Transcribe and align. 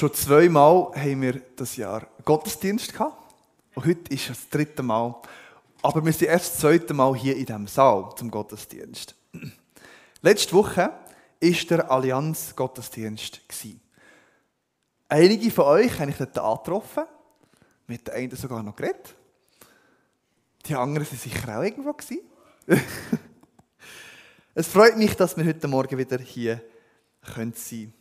Schon 0.00 0.14
zweimal 0.14 0.92
haben 0.94 1.20
wir 1.20 1.42
das 1.56 1.76
Jahr 1.76 2.06
Gottesdienst 2.24 2.94
gehabt. 2.94 3.34
Und 3.74 3.84
heute 3.84 4.14
ist 4.14 4.30
das 4.30 4.48
dritte 4.48 4.82
Mal. 4.82 5.14
Aber 5.82 6.02
wir 6.02 6.10
sind 6.14 6.28
erst 6.28 6.54
das 6.54 6.60
zweite 6.60 6.94
Mal 6.94 7.14
hier 7.14 7.36
in 7.36 7.44
diesem 7.44 7.66
Saal 7.66 8.08
zum 8.16 8.30
Gottesdienst. 8.30 9.14
Letzte 10.22 10.54
Woche 10.54 10.80
war 10.80 11.66
der 11.68 11.90
Allianz 11.90 12.56
Gottesdienst. 12.56 13.42
Einige 15.06 15.50
von 15.50 15.66
euch 15.66 16.00
habe 16.00 16.10
ich 16.10 16.16
dort 16.16 16.38
angetroffen. 16.38 17.04
Mit 17.86 18.06
der 18.06 18.14
einen 18.14 18.34
sogar 18.34 18.62
noch 18.62 18.76
geredet. 18.76 19.14
Die 20.64 20.76
anderen 20.76 21.06
waren 21.06 21.18
sicher 21.18 21.58
auch 21.58 21.62
irgendwo. 21.62 21.94
es 24.54 24.66
freut 24.66 24.96
mich, 24.96 25.14
dass 25.14 25.36
wir 25.36 25.44
heute 25.44 25.68
Morgen 25.68 25.98
wieder 25.98 26.16
hier 26.16 26.62
sein 27.22 27.52
können. 27.52 27.99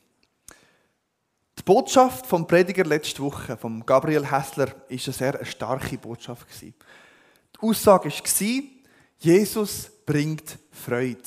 Die 1.60 1.64
Botschaft 1.64 2.26
vom 2.26 2.48
Prediger 2.48 2.86
letzte 2.86 3.22
Woche, 3.22 3.58
von 3.58 3.86
Gabriel 3.86 4.32
Hessler, 4.32 4.74
ist 4.88 5.08
eine 5.08 5.14
sehr 5.14 5.46
starke 5.46 5.98
Botschaft. 5.98 6.48
Die 6.62 6.74
Aussage 7.60 8.10
war, 8.10 8.64
Jesus 9.18 9.92
bringt 10.06 10.58
Freude. 10.72 11.22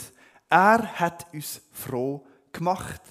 Er 0.49 0.99
hat 0.99 1.27
uns 1.35 1.61
froh 1.71 2.25
gemacht. 2.51 3.03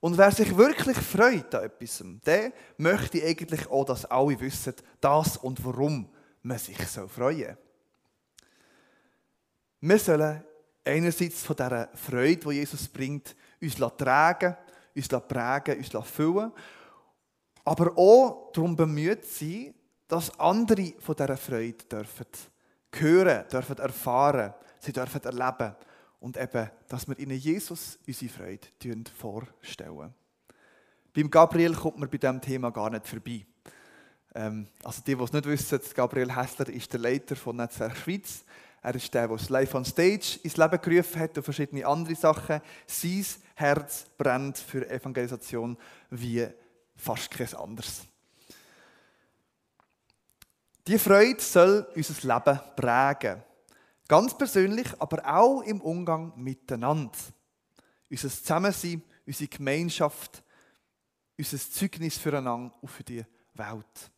Und 0.00 0.18
wer 0.18 0.32
sich 0.32 0.56
wirklich 0.56 0.96
freut 0.96 1.54
an 1.54 1.62
etwas, 1.62 2.02
der 2.26 2.52
möchte 2.76 3.22
eigentlich 3.22 3.70
auch, 3.70 3.84
dass 3.84 4.04
alle 4.06 4.40
wissen, 4.40 4.74
das 5.00 5.36
und 5.36 5.64
warum 5.64 6.08
man 6.42 6.58
sich 6.58 6.88
so 6.88 7.06
freuen 7.06 7.56
Wir 9.80 9.98
sollen 10.00 10.42
einerseits 10.84 11.44
von 11.44 11.54
dieser 11.54 11.88
Freude, 11.94 12.48
die 12.48 12.56
Jesus 12.56 12.88
bringt, 12.88 13.36
uns 13.60 13.76
tragen, 13.96 14.56
uns 14.94 15.08
prägen, 15.08 15.78
uns 15.78 16.08
füllen, 16.08 16.52
aber 17.64 17.96
auch 17.96 18.52
darum 18.52 18.76
bemüht 18.76 19.24
sein, 19.24 19.74
dass 20.08 20.38
andere 20.38 20.92
von 20.98 21.16
dieser 21.16 21.36
Freude 21.36 21.84
dürfen 21.84 22.26
hören, 22.94 23.44
dürfen 23.50 23.78
erfahren, 23.78 24.54
sie 24.78 24.92
dürfen 24.92 25.22
erleben 25.22 25.74
und 26.20 26.36
eben, 26.36 26.70
dass 26.88 27.08
wir 27.08 27.18
ihnen 27.18 27.38
Jesus 27.38 27.98
unsere 28.06 28.30
Freude 28.30 29.10
vorstellen. 29.18 30.14
Beim 31.14 31.30
Gabriel 31.30 31.74
kommt 31.74 31.98
man 31.98 32.08
bei 32.08 32.18
diesem 32.18 32.40
Thema 32.40 32.70
gar 32.70 32.90
nicht 32.90 33.06
vorbei. 33.06 33.44
Ähm, 34.34 34.66
also 34.82 35.02
die, 35.06 35.14
die 35.14 35.22
es 35.22 35.32
nicht 35.32 35.46
wissen, 35.46 35.80
Gabriel 35.94 36.34
Hessler 36.34 36.68
ist 36.68 36.92
der 36.92 37.00
Leiter 37.00 37.36
von 37.36 37.56
Netzwerk 37.56 37.96
Schweiz. 37.96 38.44
Er 38.84 38.96
ist 38.96 39.14
der, 39.14 39.28
der 39.28 39.36
das 39.36 39.48
Live 39.48 39.74
on 39.74 39.84
Stage 39.84 40.40
ins 40.42 40.56
Leben 40.56 40.80
gerufen 40.80 41.20
hat 41.20 41.36
und 41.36 41.44
verschiedene 41.44 41.86
andere 41.86 42.16
Sachen. 42.16 42.60
Sein 42.86 43.24
Herz 43.54 44.06
brennt 44.18 44.58
für 44.58 44.88
Evangelisation 44.90 45.78
wie 46.10 46.48
fast 46.96 47.30
kein 47.30 47.54
anderes. 47.54 48.02
Die 50.88 50.98
Freude 50.98 51.40
soll 51.40 51.86
unser 51.94 52.34
Leben 52.34 52.60
prägen. 52.74 53.42
Ganz 54.08 54.36
persönlich, 54.36 54.88
aber 54.98 55.24
auch 55.32 55.62
im 55.62 55.80
Umgang 55.80 56.32
miteinander. 56.36 57.16
Unser 58.10 58.30
Zusammensein, 58.30 59.00
unsere 59.24 59.48
Gemeinschaft, 59.48 60.42
unser 61.38 61.58
Zeugnis 61.58 62.18
füreinander 62.18 62.74
und 62.80 62.88
für 62.88 63.04
die 63.04 63.24
Welt. 63.54 64.10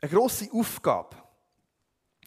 Eine 0.00 0.10
grosse 0.10 0.50
Aufgabe 0.52 1.23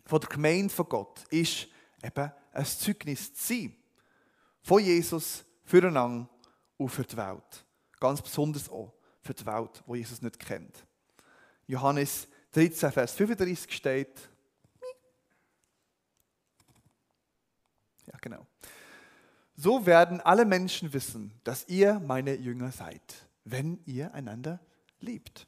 der 0.10 0.30
Gemeinde 0.30 0.74
von 0.74 0.88
Gott 0.88 1.24
ist 1.30 1.68
eben 2.04 2.32
ein 2.54 2.66
Zeugnis 2.66 3.34
zu 3.34 3.54
sein. 3.54 3.76
Von 4.62 4.84
Jesus 4.84 5.44
füreinander 5.64 6.30
und 6.78 6.90
für 6.90 7.04
die 7.04 7.18
Welt. 7.18 7.66
Ganz 8.00 8.22
besonders 8.22 8.70
auch 8.70 8.94
für 9.22 9.34
die 9.34 9.46
Welt, 9.46 9.84
die 9.88 9.96
Jesus 9.98 10.22
nicht 10.22 10.40
kennt. 10.40 10.86
Johannes 11.66 12.28
13, 12.52 12.92
Vers 12.92 13.14
35 13.14 13.76
steht, 13.76 14.30
Ja, 18.08 18.18
genau. 18.22 18.48
So 19.56 19.86
werden 19.86 20.22
alle 20.22 20.46
Menschen 20.46 20.94
wissen, 20.94 21.34
dass 21.44 21.68
ihr 21.68 22.00
meine 22.00 22.36
Jünger 22.36 22.72
seid, 22.72 23.02
wenn 23.44 23.80
ihr 23.86 24.14
einander 24.14 24.60
liebt. 25.00 25.48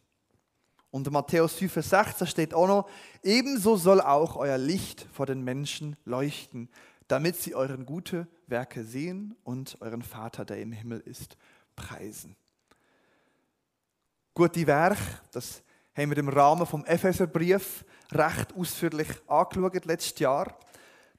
Und 0.92 1.06
in 1.06 1.14
Matthäus 1.14 1.54
5, 1.54 1.72
Vers 1.72 1.90
16 1.90 2.28
steht 2.28 2.54
auch 2.54 2.68
noch, 2.68 2.90
ebenso 3.22 3.76
soll 3.76 4.02
auch 4.02 4.36
euer 4.36 4.58
Licht 4.58 5.08
vor 5.12 5.26
den 5.26 5.44
Menschen 5.44 5.96
leuchten, 6.06 6.70
damit 7.08 7.36
sie 7.36 7.56
euren 7.56 7.86
gute 7.86 8.28
Werke 8.48 8.84
sehen 8.84 9.36
und 9.44 9.78
euren 9.82 10.02
Vater, 10.02 10.46
der 10.46 10.60
im 10.60 10.72
Himmel 10.72 11.00
ist, 11.02 11.38
preisen. 11.76 12.36
Gute 14.34 14.66
Werke, 14.66 15.02
das 15.32 15.62
haben 15.96 16.12
wir 16.12 16.18
im 16.18 16.30
Rahmen 16.30 16.66
vom 16.66 16.86
Epheserbrief 16.86 17.86
recht 18.12 18.56
ausführlich 18.56 19.10
angeschaut 19.28 19.86
letztes 19.86 20.20
Jahr. 20.20 20.58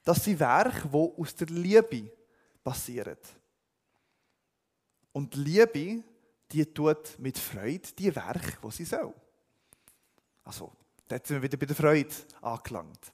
Das 0.03 0.23
sind 0.23 0.39
Werke, 0.39 0.89
die 0.89 1.21
aus 1.21 1.35
der 1.35 1.47
Liebe 1.47 2.11
passieren. 2.63 3.17
Und 5.13 5.35
Liebe, 5.35 6.03
die 6.51 6.65
tut 6.65 7.19
mit 7.19 7.37
Freude 7.37 7.87
die 7.97 8.15
Werke, 8.15 8.57
die 8.63 8.71
sie 8.71 8.85
soll. 8.85 9.13
Also, 10.43 10.71
da 11.07 11.17
sind 11.17 11.37
wir 11.37 11.43
wieder 11.43 11.57
bei 11.57 11.65
der 11.65 11.75
Freude 11.75 12.13
angelangt. 12.41 13.11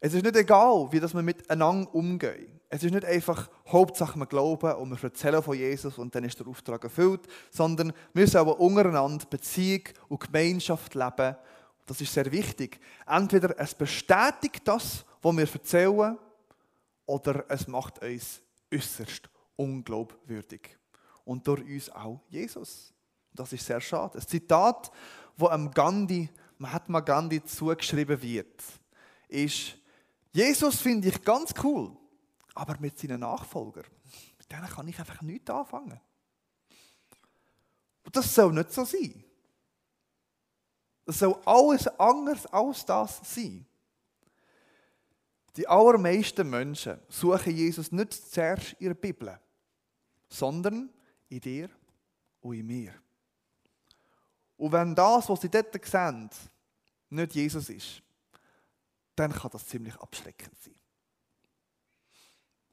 Es 0.00 0.14
ist 0.14 0.24
nicht 0.24 0.36
egal, 0.36 0.88
wie 0.90 0.98
das 0.98 1.14
wir 1.14 1.22
miteinander 1.22 1.94
umgehen. 1.94 2.60
Es 2.68 2.82
ist 2.82 2.92
nicht 2.92 3.04
einfach 3.04 3.48
Hauptsache 3.68 4.18
wir 4.18 4.26
glauben 4.26 4.74
und 4.74 4.90
wir 4.90 5.04
erzählen 5.04 5.42
von 5.42 5.56
Jesus 5.56 5.96
und 5.98 6.14
dann 6.14 6.24
ist 6.24 6.40
der 6.40 6.48
Auftrag 6.48 6.82
erfüllt, 6.82 7.20
sondern 7.50 7.92
wir 8.12 8.26
sollen 8.26 8.48
untereinander 8.48 9.26
Beziehung 9.26 9.82
und 10.08 10.20
Gemeinschaft 10.20 10.94
leben. 10.94 11.36
Das 11.86 12.00
ist 12.00 12.12
sehr 12.12 12.32
wichtig. 12.32 12.80
Entweder 13.06 13.58
es 13.58 13.74
bestätigt 13.74 14.62
das, 14.64 15.04
was 15.20 15.36
wir 15.36 15.52
erzählen, 15.52 16.18
oder 17.06 17.44
es 17.48 17.68
macht 17.68 18.02
uns 18.02 18.40
äußerst 18.72 19.28
unglaubwürdig. 19.56 20.76
Und 21.24 21.46
durch 21.46 21.62
uns 21.62 21.90
auch 21.90 22.20
Jesus. 22.28 22.92
Das 23.34 23.52
ist 23.52 23.64
sehr 23.64 23.80
schade. 23.80 24.18
Ein 24.18 24.26
Zitat, 24.26 24.90
wo 25.36 25.48
am 25.48 25.70
Gandhi, 25.70 26.28
Mahatma 26.58 27.00
Gandhi 27.00 27.42
zugeschrieben 27.44 28.20
wird, 28.20 28.62
ist, 29.28 29.76
Jesus 30.32 30.80
finde 30.80 31.08
ich 31.08 31.22
ganz 31.22 31.52
cool, 31.62 31.96
aber 32.54 32.76
mit 32.78 32.98
seinen 32.98 33.20
Nachfolgern, 33.20 33.86
mit 34.38 34.50
denen 34.50 34.66
kann 34.66 34.88
ich 34.88 34.98
einfach 34.98 35.20
nichts 35.22 35.50
anfangen. 35.50 36.00
Und 38.04 38.16
das 38.16 38.34
soll 38.34 38.52
nicht 38.52 38.72
so 38.72 38.84
sein. 38.84 39.24
Das 41.04 41.18
soll 41.18 41.38
alles 41.44 41.86
anders 41.98 42.46
als 42.46 42.84
das 42.84 43.20
sein. 43.24 43.66
Die 45.56 45.68
allermeisten 45.68 46.48
Menschen 46.48 46.98
suchen 47.08 47.54
Jesus 47.54 47.92
nicht 47.92 48.12
zuerst 48.12 48.72
in 48.74 48.88
der 48.88 48.94
Bibel, 48.94 49.38
sondern 50.28 50.90
in 51.28 51.40
dir 51.40 51.68
und 52.40 52.54
in 52.54 52.66
mir. 52.66 53.01
Und 54.56 54.72
wenn 54.72 54.94
das, 54.94 55.28
was 55.28 55.40
sie 55.40 55.48
dort 55.48 55.84
sehen, 55.84 56.30
nicht 57.10 57.34
Jesus 57.34 57.68
ist, 57.68 58.02
dann 59.16 59.32
kann 59.32 59.50
das 59.50 59.66
ziemlich 59.66 59.94
abschreckend 59.96 60.56
sein. 60.62 60.74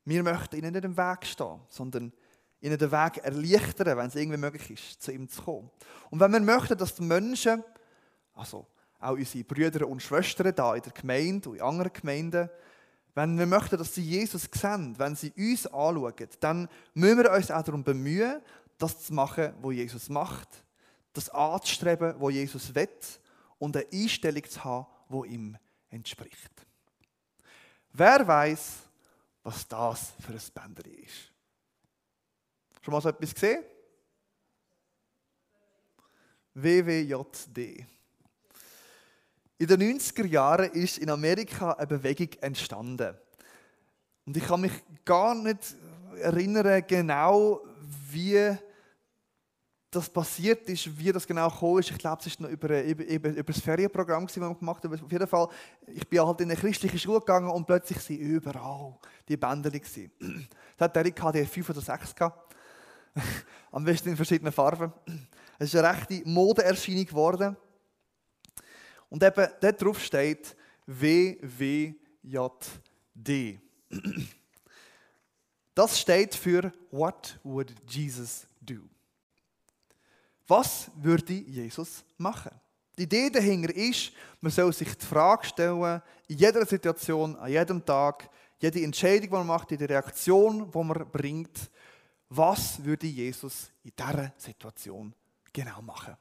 Wir 0.05 0.23
möchten 0.23 0.55
ihnen 0.55 0.73
nicht 0.73 0.85
im 0.85 0.97
Weg 0.97 1.25
stehen, 1.25 1.59
sondern 1.69 2.13
ihnen 2.61 2.77
den 2.77 2.91
Weg 2.91 3.17
erleichtern, 3.17 3.97
wenn 3.97 4.07
es 4.07 4.15
irgendwie 4.15 4.37
möglich 4.37 4.71
ist, 4.71 5.01
zu 5.01 5.11
ihm 5.11 5.27
zu 5.29 5.41
kommen. 5.41 5.69
Und 6.09 6.19
wenn 6.19 6.31
wir 6.31 6.39
möchten, 6.39 6.77
dass 6.77 6.95
die 6.95 7.03
Menschen, 7.03 7.63
also 8.33 8.65
auch 8.99 9.13
unsere 9.13 9.43
Brüder 9.43 9.87
und 9.87 10.01
Schwestern 10.01 10.53
da 10.55 10.75
in 10.75 10.81
der 10.81 10.91
Gemeinde 10.91 11.49
und 11.49 11.55
in 11.55 11.61
anderen 11.61 11.93
Gemeinden, 11.93 12.49
wenn 13.15 13.37
wir 13.37 13.45
möchten, 13.45 13.77
dass 13.77 13.93
sie 13.93 14.03
Jesus 14.03 14.49
sehen, 14.51 14.95
wenn 14.97 15.15
sie 15.15 15.31
uns 15.35 15.67
anschauen, 15.67 16.13
dann 16.39 16.69
müssen 16.93 17.23
wir 17.23 17.31
uns 17.31 17.51
auch 17.51 17.63
darum 17.63 17.83
bemühen, 17.83 18.41
das 18.77 19.05
zu 19.05 19.13
machen, 19.13 19.53
was 19.61 19.73
Jesus 19.73 20.09
macht, 20.09 20.47
das 21.13 21.29
anzustreben, 21.29 22.15
was 22.19 22.33
Jesus 22.33 22.75
will 22.75 22.89
und 23.57 23.75
eine 23.75 23.85
Einstellung 23.91 24.43
zu 24.49 24.63
haben, 24.63 24.87
die 25.09 25.27
ihm 25.33 25.57
entspricht. 25.89 26.51
Wer 27.91 28.27
weiß, 28.27 28.77
was 29.43 29.67
das 29.67 30.13
für 30.19 30.33
ein 30.33 30.73
Bändchen 30.75 31.03
ist? 31.03 31.31
Schon 32.81 32.93
mal 32.93 33.01
so 33.01 33.09
etwas 33.09 33.33
gesehen? 33.33 33.63
WWJD. 36.53 37.85
In 39.57 39.67
den 39.67 39.99
90er 39.99 40.25
Jahren 40.25 40.71
ist 40.71 40.99
in 40.99 41.09
Amerika 41.09 41.73
eine 41.73 41.87
Bewegung 41.87 42.29
entstanden. 42.41 43.17
Und 44.25 44.37
ich 44.37 44.43
kann 44.43 44.61
mich 44.61 44.71
gar 45.03 45.35
nicht 45.35 45.75
erinnern, 46.21 46.83
genau 46.87 47.61
wie 48.11 48.57
das 49.91 50.09
passiert 50.09 50.69
ist, 50.69 50.99
wie 50.99 51.11
das 51.11 51.25
genau 51.25 51.49
gekommen 51.49 51.79
ist. 51.79 51.89
Ich 51.89 51.97
glaube, 51.97 52.21
es 52.23 52.39
war 52.39 52.47
noch 52.47 52.53
über, 52.53 52.83
über, 52.83 53.03
über, 53.03 53.29
über 53.29 53.53
das 53.53 53.59
Ferienprogramm, 53.59 54.27
das 54.27 54.39
wir 54.39 54.53
gemacht 54.53 54.83
haben. 54.83 54.93
Auf 54.93 55.11
jeden 55.11 55.27
Fall, 55.27 55.47
ich 55.87 56.07
bin 56.07 56.19
halt 56.21 56.41
in 56.41 56.51
eine 56.51 56.59
christliche 56.59 56.99
Schule 56.99 57.19
gegangen 57.19 57.49
und 57.49 57.65
plötzlich 57.65 57.97
waren 57.97 58.17
überall 58.19 58.99
die 59.27 59.37
Bänder. 59.37 59.71
Es 59.73 59.99
hat 60.79 60.95
Derek 60.95 61.19
die 61.33 61.45
5 61.45 61.69
oder 61.69 61.81
6 61.81 62.15
gehabt. 62.15 62.55
Am 63.71 63.83
besten 63.83 64.09
in 64.09 64.15
verschiedenen 64.15 64.53
Farben. 64.53 64.93
Es 65.57 65.73
ist 65.73 65.79
eine 65.79 65.97
rechte 65.97 66.21
Modeerscheinung 66.23 67.05
geworden. 67.05 67.57
Und 69.09 69.23
eben 69.23 69.47
dort 69.59 69.81
drauf 69.81 69.99
steht 69.99 70.55
WWJD. 70.85 71.95
Das 75.73 75.99
steht 75.99 76.35
für 76.35 76.71
What 76.91 77.39
would 77.43 77.73
Jesus 77.87 78.45
do? 78.61 78.81
Was 80.49 80.89
würde 80.95 81.33
Jesus 81.33 82.03
machen? 82.17 82.51
Die 82.97 83.03
Idee 83.03 83.29
dahinter 83.29 83.73
ist, 83.73 84.11
man 84.41 84.51
soll 84.51 84.73
sich 84.73 84.97
die 84.97 85.05
Frage 85.05 85.45
stellen, 85.45 86.01
in 86.27 86.37
jeder 86.37 86.65
Situation, 86.65 87.35
an 87.35 87.51
jedem 87.51 87.85
Tag, 87.85 88.27
jede 88.59 88.83
Entscheidung, 88.83 89.29
die 89.29 89.35
man 89.35 89.45
macht, 89.45 89.69
jede 89.69 89.87
Reaktion, 89.87 90.71
die 90.71 90.83
man 90.83 91.07
bringt, 91.11 91.69
was 92.29 92.83
würde 92.83 93.05
Jesus 93.05 93.71
in 93.83 93.91
dieser 93.95 94.33
Situation 94.37 95.13
genau 95.53 95.83
machen 95.83 96.17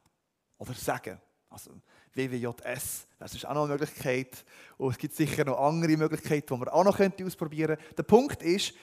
oder 0.58 0.75
sagen? 0.75 1.19
Also 1.48 1.70
WWJS, 2.12 3.06
das 3.19 3.34
ist 3.34 3.46
auch 3.46 3.54
noch 3.54 3.64
eine 3.64 3.72
Möglichkeit. 3.72 4.44
Und 4.76 4.90
es 4.90 4.98
gibt 4.98 5.14
sicher 5.14 5.46
noch 5.46 5.58
andere 5.58 5.96
Möglichkeiten, 5.96 6.54
die 6.54 6.58
man 6.60 6.69
auch 6.69 6.84
noch 6.84 7.00
ausprobieren 7.00 7.76
könnte. 7.76 7.94
Der 7.94 8.02
Punkt 8.02 8.42
ist, 8.42 8.75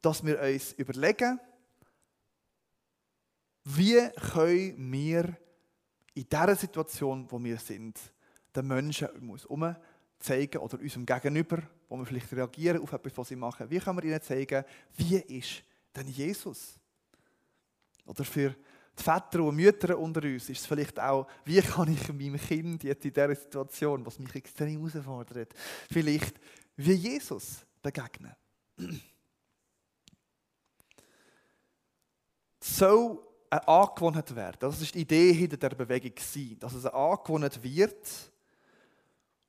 dass 0.00 0.24
wir 0.24 0.40
uns 0.40 0.72
überlegen, 0.72 1.38
wie 3.76 4.08
können 4.32 4.92
wir 4.92 5.36
in 6.14 6.28
dieser 6.28 6.56
Situation, 6.56 7.26
wo 7.30 7.42
wir 7.42 7.58
sind, 7.58 7.98
den 8.54 8.66
Menschen 8.66 9.08
um 9.08 9.30
uns 9.30 9.44
herum 9.44 9.76
zeigen 10.18 10.58
oder 10.58 10.78
unserem 10.78 11.06
Gegenüber, 11.06 11.62
wo 11.88 11.96
wir 11.96 12.06
vielleicht 12.06 12.32
reagieren 12.32 12.82
auf 12.82 12.92
etwas, 12.92 13.16
was 13.16 13.28
sie 13.28 13.36
machen, 13.36 13.70
wie 13.70 13.78
können 13.78 13.98
wir 13.98 14.04
ihnen 14.04 14.22
zeigen, 14.22 14.64
wie 14.96 15.16
ist 15.16 15.62
denn 15.94 16.08
Jesus? 16.08 16.78
Oder 18.06 18.24
für 18.24 18.50
die 18.98 19.02
Väter 19.02 19.42
und 19.42 19.56
Mütter 19.56 19.98
unter 19.98 20.22
uns 20.22 20.50
ist 20.50 20.60
es 20.60 20.66
vielleicht 20.66 20.98
auch, 20.98 21.26
wie 21.44 21.60
kann 21.60 21.92
ich 21.92 22.08
meinem 22.08 22.38
Kind 22.38 22.82
jetzt 22.84 23.04
in 23.04 23.12
dieser 23.12 23.34
Situation, 23.34 24.04
was 24.04 24.18
mich 24.18 24.34
extrem 24.34 24.78
herausfordert, 24.78 25.54
vielleicht 25.90 26.38
wie 26.76 26.92
Jesus 26.92 27.64
begegnen. 27.82 28.34
So 32.62 33.29
eine 33.50 33.66
Angewohnheit 33.66 34.34
werden. 34.34 34.56
Das 34.60 34.80
ist 34.80 34.94
die 34.94 35.00
Idee 35.00 35.32
hinter 35.32 35.56
der 35.56 35.70
Bewegung 35.70 36.12
dass 36.60 36.72
es 36.72 36.86
eine 36.86 36.94
Angewohnheit 36.94 37.62
wird 37.62 38.30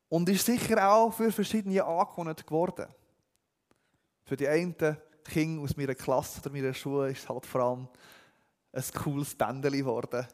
und 0.09 0.27
ist 0.27 0.45
sicher 0.45 0.92
auch 0.92 1.13
für 1.13 1.31
verschiedene 1.31 1.83
Angewohnheiten 1.83 2.45
geworden. 2.45 2.88
Für 4.25 4.36
die 4.36 4.48
einen 4.48 4.75
Kinder 5.24 5.63
aus 5.63 5.77
meiner 5.77 5.95
Klasse 5.95 6.42
oder 6.42 6.50
meiner 6.50 6.74
Schule 6.74 7.12
ist 7.12 7.30
halt 7.30 7.45
vor 7.45 7.62
allem 7.62 7.88
ein 8.74 8.83
cooles 9.03 9.36
Bändchen 9.36 9.71
geworden, 9.71 10.27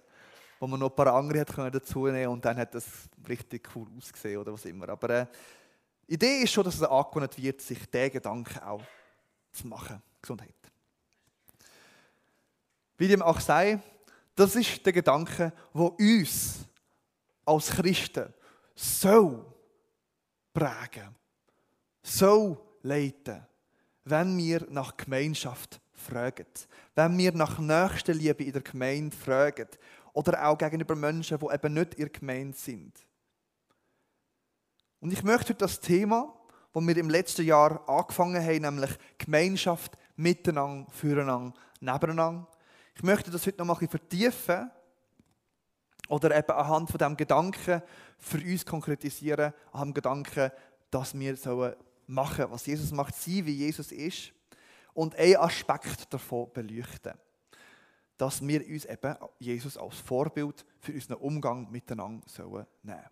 wo 0.60 0.68
man 0.68 0.80
noch 0.80 0.90
ein 0.90 0.96
paar 0.96 1.14
andere 1.14 1.46
dazu 1.72 2.08
nehmen 2.08 2.31
und 2.31 2.46
dann 2.46 2.58
hat 2.58 2.74
es 2.75 2.86
richtig 3.28 3.69
cool 3.75 3.88
ausgesehen 3.98 4.40
oder 4.40 4.54
was 4.54 4.66
immer. 4.66 4.88
Aber 4.90 5.10
äh, 5.10 5.25
die 6.08 6.14
Idee 6.14 6.44
ist 6.44 6.54
schon, 6.54 6.64
dass 6.64 6.75
es 6.75 6.84
Angewohnheit 6.84 7.38
wird, 7.38 7.62
sich 7.62 7.86
diesen 7.90 8.12
Gedanken 8.12 8.60
auch 8.60 8.84
zu 9.52 9.68
machen. 9.68 10.02
Gesundheit. 10.22 10.67
Wie 12.97 13.07
dem 13.07 13.21
auch 13.21 13.39
sei, 13.39 13.79
das 14.35 14.55
ist 14.55 14.85
der 14.85 14.94
Gedanke, 14.94 15.53
wo 15.73 15.88
uns 15.88 16.59
als 17.45 17.69
Christen 17.69 18.33
so 18.75 19.45
prägen, 20.53 21.15
so 22.03 22.77
leiten, 22.81 23.45
wenn 24.05 24.38
wir 24.38 24.65
nach 24.69 24.95
Gemeinschaft 24.95 25.79
fragen, 25.94 26.45
wenn 26.95 27.17
wir 27.17 27.31
nach 27.33 27.59
Nächstenliebe 27.59 28.44
in 28.44 28.53
der 28.53 28.61
Gemeinde 28.61 29.15
fragen 29.15 29.67
oder 30.13 30.47
auch 30.47 30.57
gegenüber 30.57 30.95
Menschen, 30.95 31.39
die 31.39 31.53
eben 31.53 31.73
nicht 31.73 31.94
in 31.95 32.01
der 32.01 32.09
Gemeinde 32.09 32.57
sind. 32.57 32.94
Und 34.99 35.11
ich 35.13 35.23
möchte 35.23 35.53
das 35.53 35.79
Thema, 35.79 36.33
das 36.73 36.88
wir 36.88 36.97
im 36.97 37.09
letzten 37.09 37.45
Jahr 37.45 37.88
angefangen 37.88 38.44
haben, 38.44 38.61
nämlich 38.61 38.97
Gemeinschaft 39.17 39.97
miteinander, 40.15 40.89
füreinander, 40.91 41.53
nebeneinander, 41.79 42.47
ich 42.97 43.03
möchte 43.03 43.29
das 43.29 43.45
heute 43.45 43.63
noch 43.63 43.79
mal 43.79 43.88
vertiefen 43.88 44.71
oder 46.07 46.35
eben 46.35 46.51
anhand 46.51 46.89
von 46.89 46.97
dem 46.97 47.15
Gedanken 47.15 47.83
für 48.17 48.39
uns 48.39 48.65
konkretisieren, 48.65 49.53
am 49.71 49.94
Gedanken, 49.94 50.49
dass 50.89 51.13
wir 51.13 51.35
sollen 51.35 51.75
machen, 52.07 52.47
was 52.49 52.65
Jesus 52.65 52.91
macht, 52.91 53.13
sein, 53.13 53.45
wie 53.45 53.53
Jesus 53.53 53.91
ist 53.91 54.33
und 54.95 55.15
einen 55.15 55.35
Aspekt 55.35 56.11
davon 56.11 56.51
beleuchten, 56.51 57.13
dass 58.17 58.41
wir 58.41 58.67
uns 58.67 58.85
eben 58.85 59.15
Jesus 59.38 59.77
als 59.77 59.99
Vorbild 59.99 60.65
für 60.79 60.94
unseren 60.94 61.17
Umgang 61.17 61.69
miteinander 61.69 62.27
sollen 62.27 62.65
nehmen. 62.81 63.09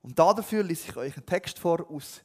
Und 0.00 0.16
dafür 0.16 0.62
lese 0.62 0.90
ich 0.90 0.96
euch 0.96 1.16
einen 1.16 1.26
Text 1.26 1.58
vor 1.58 1.90
aus 1.90 2.22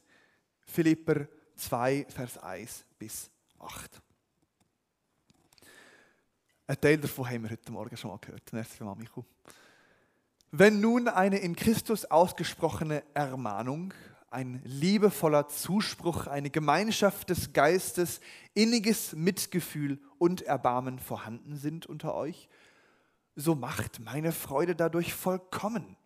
Philipper 0.60 1.26
2, 1.56 2.06
Vers 2.08 2.38
1 2.38 2.84
bis 3.00 3.32
8. 3.58 4.00
Ein 6.70 6.78
Teil 6.82 6.98
davon 6.98 7.26
haben 7.26 7.44
wir 7.44 7.50
heute 7.52 7.72
Morgen 7.72 7.96
schon 7.96 8.10
mal 8.10 8.18
gehört. 8.18 8.52
Merci 8.52 8.84
Michael. 8.84 9.24
Wenn 10.50 10.82
nun 10.82 11.08
eine 11.08 11.38
in 11.38 11.56
Christus 11.56 12.04
ausgesprochene 12.04 13.02
Ermahnung, 13.14 13.94
ein 14.30 14.60
liebevoller 14.64 15.48
Zuspruch, 15.48 16.26
eine 16.26 16.50
Gemeinschaft 16.50 17.30
des 17.30 17.54
Geistes, 17.54 18.20
inniges 18.52 19.14
Mitgefühl 19.14 19.98
und 20.18 20.42
Erbarmen 20.42 20.98
vorhanden 20.98 21.56
sind 21.56 21.86
unter 21.86 22.14
euch, 22.14 22.50
so 23.34 23.54
macht 23.54 24.00
meine 24.00 24.32
Freude 24.32 24.76
dadurch 24.76 25.14
vollkommen, 25.14 25.96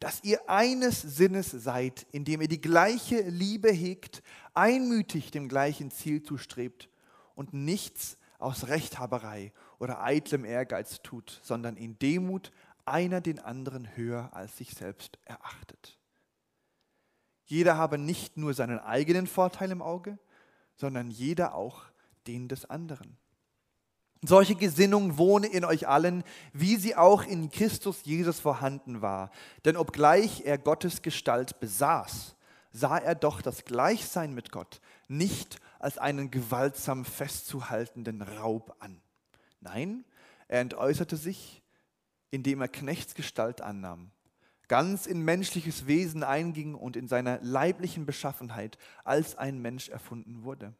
dass 0.00 0.24
ihr 0.24 0.48
eines 0.48 1.02
Sinnes 1.02 1.50
seid, 1.50 2.06
indem 2.12 2.40
ihr 2.40 2.48
die 2.48 2.62
gleiche 2.62 3.20
Liebe 3.20 3.70
hegt, 3.70 4.22
einmütig 4.54 5.30
dem 5.30 5.50
gleichen 5.50 5.90
Ziel 5.90 6.22
zustrebt 6.22 6.88
und 7.34 7.52
nichts 7.52 8.16
aus 8.38 8.68
Rechthaberei 8.68 9.52
oder 9.78 10.02
eitlem 10.02 10.44
Ehrgeiz 10.44 11.02
tut, 11.02 11.40
sondern 11.42 11.76
in 11.76 11.98
Demut 11.98 12.52
einer 12.84 13.20
den 13.20 13.38
anderen 13.38 13.96
höher 13.96 14.30
als 14.32 14.56
sich 14.56 14.70
selbst 14.70 15.18
erachtet. 15.24 15.98
Jeder 17.44 17.76
habe 17.76 17.98
nicht 17.98 18.36
nur 18.36 18.54
seinen 18.54 18.78
eigenen 18.78 19.26
Vorteil 19.26 19.70
im 19.70 19.82
Auge, 19.82 20.18
sondern 20.76 21.10
jeder 21.10 21.54
auch 21.54 21.84
den 22.26 22.48
des 22.48 22.64
anderen. 22.68 23.16
Solche 24.22 24.56
Gesinnung 24.56 25.18
wohne 25.18 25.46
in 25.46 25.64
euch 25.64 25.86
allen, 25.86 26.24
wie 26.52 26.76
sie 26.76 26.96
auch 26.96 27.22
in 27.24 27.50
Christus 27.50 28.04
Jesus 28.04 28.40
vorhanden 28.40 29.02
war. 29.02 29.30
Denn 29.64 29.76
obgleich 29.76 30.42
er 30.44 30.58
Gottes 30.58 31.02
Gestalt 31.02 31.60
besaß, 31.60 32.34
sah 32.72 32.98
er 32.98 33.14
doch 33.14 33.42
das 33.42 33.64
Gleichsein 33.64 34.34
mit 34.34 34.50
Gott 34.50 34.80
nicht 35.08 35.60
als 35.78 35.98
einen 35.98 36.30
gewaltsam 36.30 37.04
festzuhaltenden 37.04 38.22
Raub 38.22 38.74
an. 38.80 39.00
Nein, 39.60 40.04
er 40.48 40.60
entäußerte 40.60 41.16
sich, 41.16 41.62
indem 42.30 42.60
er 42.60 42.68
Knechtsgestalt 42.68 43.60
annahm, 43.60 44.10
ganz 44.68 45.06
in 45.06 45.22
menschliches 45.22 45.86
Wesen 45.86 46.22
einging 46.22 46.74
und 46.74 46.96
in 46.96 47.08
seiner 47.08 47.40
leiblichen 47.40 48.06
Beschaffenheit 48.06 48.78
als 49.04 49.36
ein 49.36 49.60
Mensch 49.60 49.88
erfunden 49.88 50.42
wurde. 50.42 50.74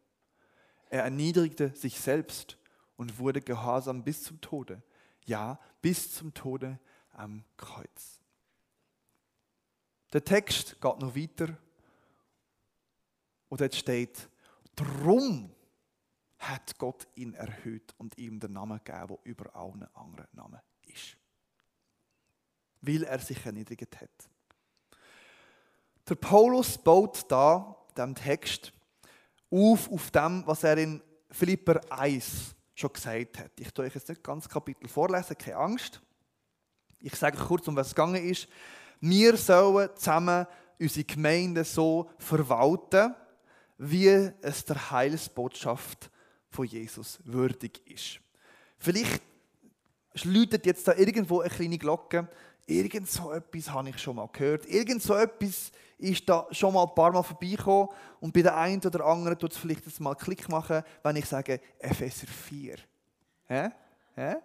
Er 0.88 1.02
erniedrigte 1.04 1.74
sich 1.74 2.00
selbst 2.00 2.58
und 2.96 3.18
wurde 3.18 3.40
gehorsam 3.40 4.04
bis 4.04 4.22
zum 4.22 4.40
Tode, 4.40 4.82
ja, 5.24 5.58
bis 5.82 6.14
zum 6.14 6.34
Tode 6.34 6.78
am 7.12 7.44
Kreuz. 7.56 8.20
Der 10.12 10.24
Text 10.24 10.80
geht 10.80 11.00
noch 11.00 11.16
weiter 11.16 11.56
und 13.48 13.60
dort 13.60 13.74
steht, 13.74 14.28
drum 14.74 15.55
hat 16.38 16.78
Gott 16.78 17.06
ihn 17.14 17.34
erhöht 17.34 17.94
und 17.98 18.18
ihm 18.18 18.40
den 18.40 18.52
Namen 18.52 18.80
gegeben, 18.84 19.08
der 19.08 19.18
über 19.24 19.54
allen 19.56 19.86
anderen 19.94 20.28
Namen 20.32 20.60
ist. 20.86 21.16
Weil 22.80 23.04
er 23.04 23.18
sich 23.18 23.44
erniedrigt 23.44 24.00
hat. 24.00 24.10
Der 26.08 26.14
Paulus 26.14 26.78
baut 26.78 27.24
da, 27.30 27.76
dem 27.96 28.14
Text, 28.14 28.72
auf, 29.50 29.90
auf 29.90 30.10
dem, 30.10 30.46
was 30.46 30.62
er 30.62 30.78
in 30.78 31.02
Philipper 31.30 31.80
1 31.90 32.54
schon 32.74 32.92
gesagt 32.92 33.38
hat. 33.38 33.52
Ich 33.58 33.72
tue 33.72 33.86
euch 33.86 33.94
jetzt 33.94 34.08
nicht 34.08 34.22
ganz 34.22 34.48
Kapitel 34.48 34.88
vorlesen, 34.88 35.36
keine 35.36 35.56
Angst. 35.56 36.00
Ich 37.00 37.14
sage 37.14 37.38
kurz, 37.38 37.66
um 37.66 37.76
was 37.76 37.88
es 37.88 37.94
gegangen 37.94 38.22
ist. 38.24 38.48
Wir 39.00 39.36
sollen 39.36 39.90
zusammen 39.96 40.46
unsere 40.78 41.04
Gemeinde 41.04 41.64
so 41.64 42.10
verwalten, 42.18 43.14
wie 43.78 44.30
es 44.42 44.64
der 44.64 44.90
Heilsbotschaft 44.90 46.10
von 46.50 46.66
Jesus 46.66 47.18
würdig 47.24 47.80
ist. 47.86 48.20
Vielleicht 48.78 49.22
läutet 50.24 50.66
jetzt 50.66 50.86
da 50.88 50.94
irgendwo 50.94 51.40
eine 51.40 51.50
kleine 51.50 51.78
Glocke. 51.78 52.28
Irgend 52.66 53.08
so 53.08 53.32
etwas 53.32 53.70
habe 53.70 53.90
ich 53.90 53.98
schon 53.98 54.16
mal 54.16 54.28
gehört. 54.32 54.66
Irgend 54.66 55.02
so 55.02 55.14
etwas 55.14 55.70
ist 55.98 56.28
da 56.28 56.46
schon 56.50 56.74
mal 56.74 56.84
ein 56.84 56.94
paar 56.94 57.12
Mal 57.12 57.22
vorbeigekommen. 57.22 57.88
Und 58.20 58.32
bei 58.32 58.42
der 58.42 58.56
einen 58.56 58.84
oder 58.84 59.04
anderen 59.04 59.38
tut 59.38 59.52
es 59.52 59.58
vielleicht 59.58 59.86
jetzt 59.86 60.00
mal 60.00 60.14
Klick 60.14 60.48
machen, 60.48 60.82
wenn 61.02 61.16
ich 61.16 61.26
sage 61.26 61.60
Epheser 61.78 62.26
4. 62.26 62.76
Hä? 63.46 63.70
Ja? 64.16 64.42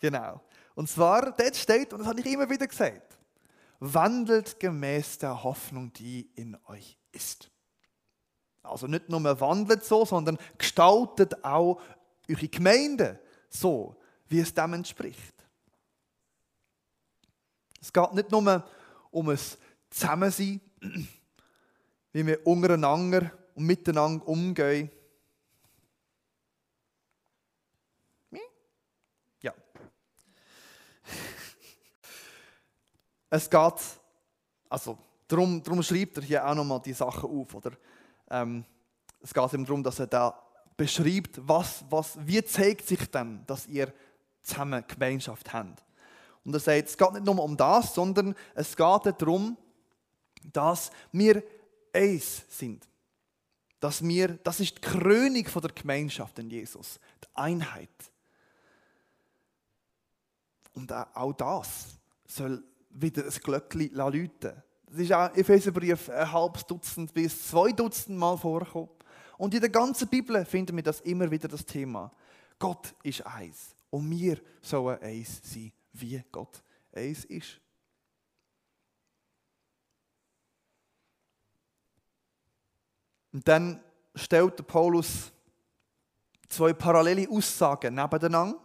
Genau. 0.00 0.40
Und 0.74 0.88
zwar, 0.88 1.32
dort 1.32 1.56
steht, 1.56 1.92
und 1.92 2.00
das 2.00 2.08
habe 2.08 2.20
ich 2.20 2.26
immer 2.26 2.50
wieder 2.50 2.66
gesagt, 2.66 3.16
wandelt 3.78 4.58
gemäß 4.60 5.18
der 5.18 5.42
Hoffnung, 5.42 5.92
die 5.92 6.30
in 6.34 6.56
euch 6.66 6.98
ist. 7.12 7.50
Also 8.64 8.86
nicht 8.86 9.08
nur 9.10 9.40
wandelt 9.40 9.84
so, 9.84 10.04
sondern 10.04 10.38
gestaltet 10.56 11.44
auch 11.44 11.80
eure 12.28 12.48
Gemeinde 12.48 13.20
so, 13.48 13.94
wie 14.26 14.40
es 14.40 14.54
dem 14.54 14.72
entspricht. 14.72 15.34
Es 17.80 17.92
geht 17.92 18.14
nicht 18.14 18.30
nur 18.30 18.64
um 19.10 19.28
ein 19.28 19.38
Zusammensein, 19.90 20.60
wie 22.12 22.26
wir 22.26 22.46
untereinander 22.46 23.30
und 23.54 23.66
miteinander 23.66 24.26
umgehen. 24.26 24.90
Ja. 29.42 29.52
Es 33.28 33.50
geht, 33.50 34.00
also 34.70 34.96
darum, 35.28 35.62
darum 35.62 35.82
schreibt 35.82 36.16
er 36.18 36.22
hier 36.22 36.46
auch 36.46 36.54
nochmal 36.54 36.80
die 36.80 36.92
Sachen 36.92 37.28
auf. 37.28 37.54
Oder? 37.54 37.72
Ähm, 38.34 38.64
es 39.20 39.32
geht 39.32 39.52
ihm 39.52 39.64
darum, 39.64 39.82
dass 39.82 40.00
er 40.00 40.08
da 40.08 40.36
beschreibt, 40.76 41.40
was, 41.46 41.84
was, 41.88 42.18
wie 42.26 42.42
zeigt 42.44 42.86
sich 42.86 43.08
denn, 43.10 43.44
dass 43.46 43.68
ihr 43.68 43.92
zusammen 44.42 44.84
Gemeinschaft 44.86 45.52
habt. 45.52 45.84
Und 46.44 46.52
er 46.52 46.60
sagt, 46.60 46.88
es 46.88 46.98
geht 46.98 47.12
nicht 47.12 47.24
nur 47.24 47.42
um 47.42 47.56
das, 47.56 47.94
sondern 47.94 48.34
es 48.54 48.76
geht 48.76 49.22
darum, 49.22 49.56
dass 50.52 50.90
wir 51.12 51.42
eins 51.92 52.44
sind. 52.48 52.86
Dass 53.78 54.02
wir, 54.02 54.34
das 54.42 54.60
ist 54.60 54.76
die 54.76 54.80
Krönung 54.80 55.44
der 55.44 55.70
Gemeinschaft 55.70 56.38
in 56.40 56.50
Jesus, 56.50 56.98
die 57.22 57.28
Einheit. 57.34 57.88
Und 60.74 60.92
auch 60.92 61.32
das 61.34 61.98
soll 62.26 62.64
wieder 62.90 63.24
ein 63.24 63.30
Glöckchen 63.30 63.94
läuten. 63.94 64.62
Das 64.94 65.02
ist 65.02 65.12
auch 65.12 65.28
im 65.30 65.40
Epheserbrief 65.40 66.08
ein 66.08 66.30
halbes 66.30 66.64
Dutzend 66.66 67.12
bis 67.12 67.48
zwei 67.48 67.72
Dutzend 67.72 68.16
Mal 68.16 68.36
vorgekommen. 68.36 68.90
Und 69.36 69.52
in 69.52 69.58
der 69.58 69.68
ganzen 69.68 70.06
Bibel 70.06 70.44
finden 70.44 70.76
wir 70.76 70.84
das 70.84 71.00
immer 71.00 71.28
wieder 71.28 71.48
das 71.48 71.66
Thema. 71.66 72.12
Gott 72.60 72.94
ist 73.02 73.26
eins 73.26 73.74
und 73.90 74.08
wir 74.08 74.40
sollen 74.62 75.02
eins 75.02 75.40
sein, 75.42 75.72
wie 75.94 76.22
Gott 76.30 76.62
eins 76.92 77.24
ist. 77.24 77.60
Und 83.32 83.48
dann 83.48 83.82
stellt 84.14 84.64
Paulus 84.64 85.32
zwei 86.48 86.72
parallele 86.72 87.28
Aussagen 87.28 87.96
nebeneinander, 87.96 88.60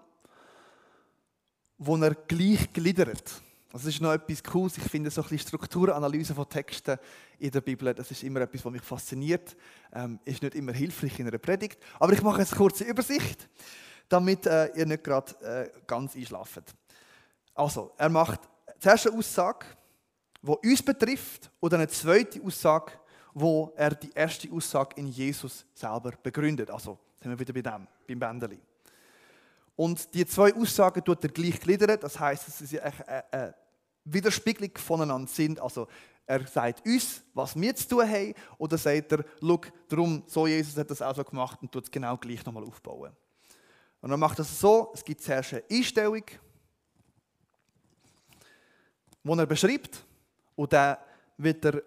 wo 1.79 1.97
er 1.97 2.13
gleich 2.13 2.71
gliedert. 2.71 3.41
Das 3.71 3.85
ist 3.85 4.01
noch 4.01 4.13
etwas 4.13 4.43
Cooles. 4.43 4.77
Ich 4.77 4.83
finde 4.83 5.11
so 5.11 5.23
ein 5.23 5.37
Strukturanalyse 5.37 6.33
von 6.33 6.49
Texten 6.49 6.97
in 7.37 7.51
der 7.51 7.61
Bibel, 7.61 7.93
das 7.93 8.09
ist 8.09 8.23
immer 8.23 8.41
etwas, 8.41 8.65
was 8.65 8.71
mich 8.71 8.81
fasziniert. 8.81 9.55
Ähm, 9.93 10.19
ist 10.25 10.41
nicht 10.41 10.55
immer 10.55 10.73
hilfreich 10.73 11.19
in 11.19 11.27
einer 11.27 11.37
Predigt. 11.37 11.79
Aber 11.99 12.11
ich 12.13 12.23
mache 12.23 12.39
jetzt 12.39 12.53
eine 12.53 12.57
kurze 12.57 12.83
Übersicht, 12.83 13.47
damit 14.07 14.47
äh, 14.47 14.75
ihr 14.75 14.87
nicht 14.87 15.03
gerade 15.03 15.35
äh, 15.41 15.69
ganz 15.85 16.15
einschlaft. 16.15 16.63
Also, 17.53 17.93
er 17.95 18.09
macht 18.09 18.41
zuerst 18.79 19.07
eine 19.07 19.17
Aussage, 19.17 19.67
die 20.41 20.69
uns 20.69 20.81
betrifft, 20.81 21.51
und 21.59 21.71
eine 21.73 21.87
zweite 21.87 22.41
Aussage, 22.41 22.93
wo 23.35 23.71
er 23.75 23.91
die 23.93 24.11
erste 24.15 24.51
Aussage 24.51 24.95
in 24.95 25.07
Jesus 25.07 25.63
selber 25.75 26.13
begründet. 26.23 26.71
Also, 26.71 26.97
sind 27.21 27.29
wir 27.29 27.39
wieder 27.39 27.53
bei 27.53 27.61
dem, 27.61 27.87
beim 28.07 28.19
Bändeli. 28.19 28.59
Und 29.79 30.13
die 30.13 30.25
zwei 30.25 30.53
Aussagen 30.53 31.01
tut 31.01 31.23
er 31.23 31.29
gleich 31.29 31.57
gliedern. 31.57 31.97
Das 32.01 32.19
heißt, 32.19 32.45
dass 32.49 32.57
sie 32.57 32.81
eine 32.81 33.55
Widerspiegelung 34.03 34.77
voneinander 34.77 35.29
sind. 35.31 35.57
Also 35.57 35.87
er 36.25 36.45
sagt 36.45 36.85
uns, 36.85 37.23
was 37.33 37.55
wir 37.55 37.73
zu 37.73 37.87
tun 37.87 38.09
haben, 38.09 38.33
oder 38.57 38.77
sagt 38.77 39.13
er, 39.13 39.23
schau, 39.39 39.61
darum, 39.87 40.23
so 40.27 40.47
Jesus 40.47 40.75
hat 40.75 40.91
das 40.91 41.01
auch 41.01 41.15
so 41.15 41.23
gemacht 41.23 41.59
und 41.61 41.71
tut 41.71 41.85
es 41.85 41.91
genau 41.91 42.17
gleich 42.17 42.45
nochmal 42.45 42.65
aufbauen. 42.65 43.15
Und 44.01 44.09
dann 44.09 44.19
macht 44.19 44.39
er 44.39 44.41
es 44.41 44.59
so, 44.59 44.91
es 44.93 45.01
gibt 45.01 45.21
zuerst 45.21 45.53
eine 45.53 45.63
Einstellung, 45.71 46.25
die 49.23 49.31
er 49.31 49.45
beschreibt, 49.45 50.05
und 50.57 50.73
dann 50.73 50.97
wird 51.37 51.63
er 51.63 51.81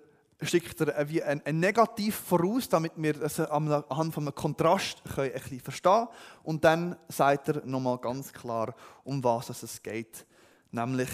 schickt 0.46 0.80
er 0.80 1.08
wie 1.08 1.22
ein, 1.22 1.44
ein 1.44 1.60
Negativ 1.60 2.16
voraus, 2.16 2.68
damit 2.68 2.92
wir 2.96 3.20
es 3.22 3.40
anhand 3.40 4.14
von 4.14 4.24
einem 4.24 4.34
Kontrast 4.34 5.02
können 5.14 5.32
ein 5.32 5.40
bisschen 5.40 5.60
verstehen 5.60 6.08
Und 6.42 6.64
dann 6.64 6.96
sagt 7.08 7.48
er 7.48 7.64
nochmal 7.64 7.98
ganz 7.98 8.32
klar, 8.32 8.74
um 9.04 9.22
was 9.22 9.62
es 9.62 9.82
geht. 9.82 10.26
Nämlich 10.70 11.10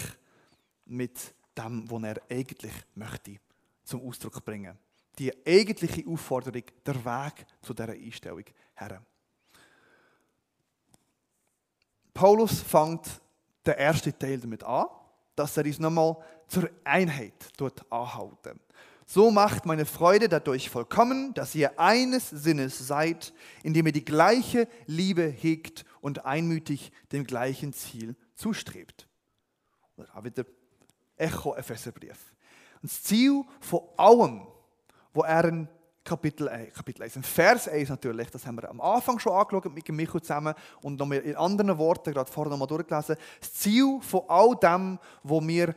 mit 0.85 1.33
dem, 1.57 1.89
was 1.89 2.03
er 2.03 2.21
eigentlich 2.29 2.73
möchte 2.95 3.37
zum 3.83 4.07
Ausdruck 4.07 4.43
bringen. 4.43 4.77
Die 5.17 5.31
eigentliche 5.45 6.07
Aufforderung, 6.07 6.63
der 6.85 6.95
Weg 7.05 7.45
zu 7.61 7.73
dieser 7.73 7.91
Einstellung 7.91 8.45
her. 8.75 9.01
Paulus 12.13 12.61
fängt 12.61 13.21
den 13.65 13.73
ersten 13.73 14.17
Teil 14.17 14.39
damit 14.39 14.63
an, 14.63 14.87
dass 15.35 15.57
er 15.57 15.65
uns 15.65 15.79
nochmal 15.79 16.17
zur 16.47 16.69
Einheit 16.83 17.51
anhalten 17.89 18.59
so 19.11 19.31
macht 19.31 19.65
meine 19.65 19.87
Freude 19.87 20.29
dadurch 20.29 20.69
vollkommen, 20.69 21.33
dass 21.33 21.55
ihr 21.55 21.79
eines 21.79 22.29
Sinnes 22.29 22.77
seid, 22.77 23.33
indem 23.63 23.87
ihr 23.87 23.91
die 23.91 24.05
gleiche 24.05 24.67
Liebe 24.85 25.23
hegt 25.23 25.83
und 25.99 26.27
einmütig 26.27 26.91
dem 27.11 27.23
gleichen 27.23 27.73
Ziel 27.73 28.15
zustrebt. 28.35 29.07
Da 29.97 30.23
wieder 30.23 30.45
Echo 31.17 31.55
Epheserbrief. 31.55 32.35
Das 32.83 33.01
Ziel 33.01 33.41
von 33.59 33.81
allem, 33.97 34.45
wo 35.11 35.23
er 35.23 35.45
in 35.45 35.67
Kapitel 36.03 36.47
1, 36.47 36.75
Kapitel 36.75 37.01
1, 37.01 37.17
Vers 37.23 37.67
1 37.67 37.89
natürlich, 37.89 38.29
das 38.29 38.45
haben 38.45 38.57
wir 38.57 38.69
am 38.69 38.79
Anfang 38.79 39.17
schon 39.17 39.33
angeschaut 39.33 39.73
mit 39.73 39.89
Michael 39.89 40.21
zusammen 40.21 40.53
und 40.83 40.99
noch 40.99 41.09
in 41.09 41.35
anderen 41.35 41.75
Worten, 41.79 42.13
gerade 42.13 42.31
vorher 42.31 42.51
noch 42.51 42.59
mal 42.59 42.67
durchgelesen. 42.67 43.15
Das 43.39 43.53
Ziel 43.55 43.97
von 44.01 44.21
all 44.27 44.55
dem, 44.55 44.99
wo 45.23 45.41
wir 45.41 45.73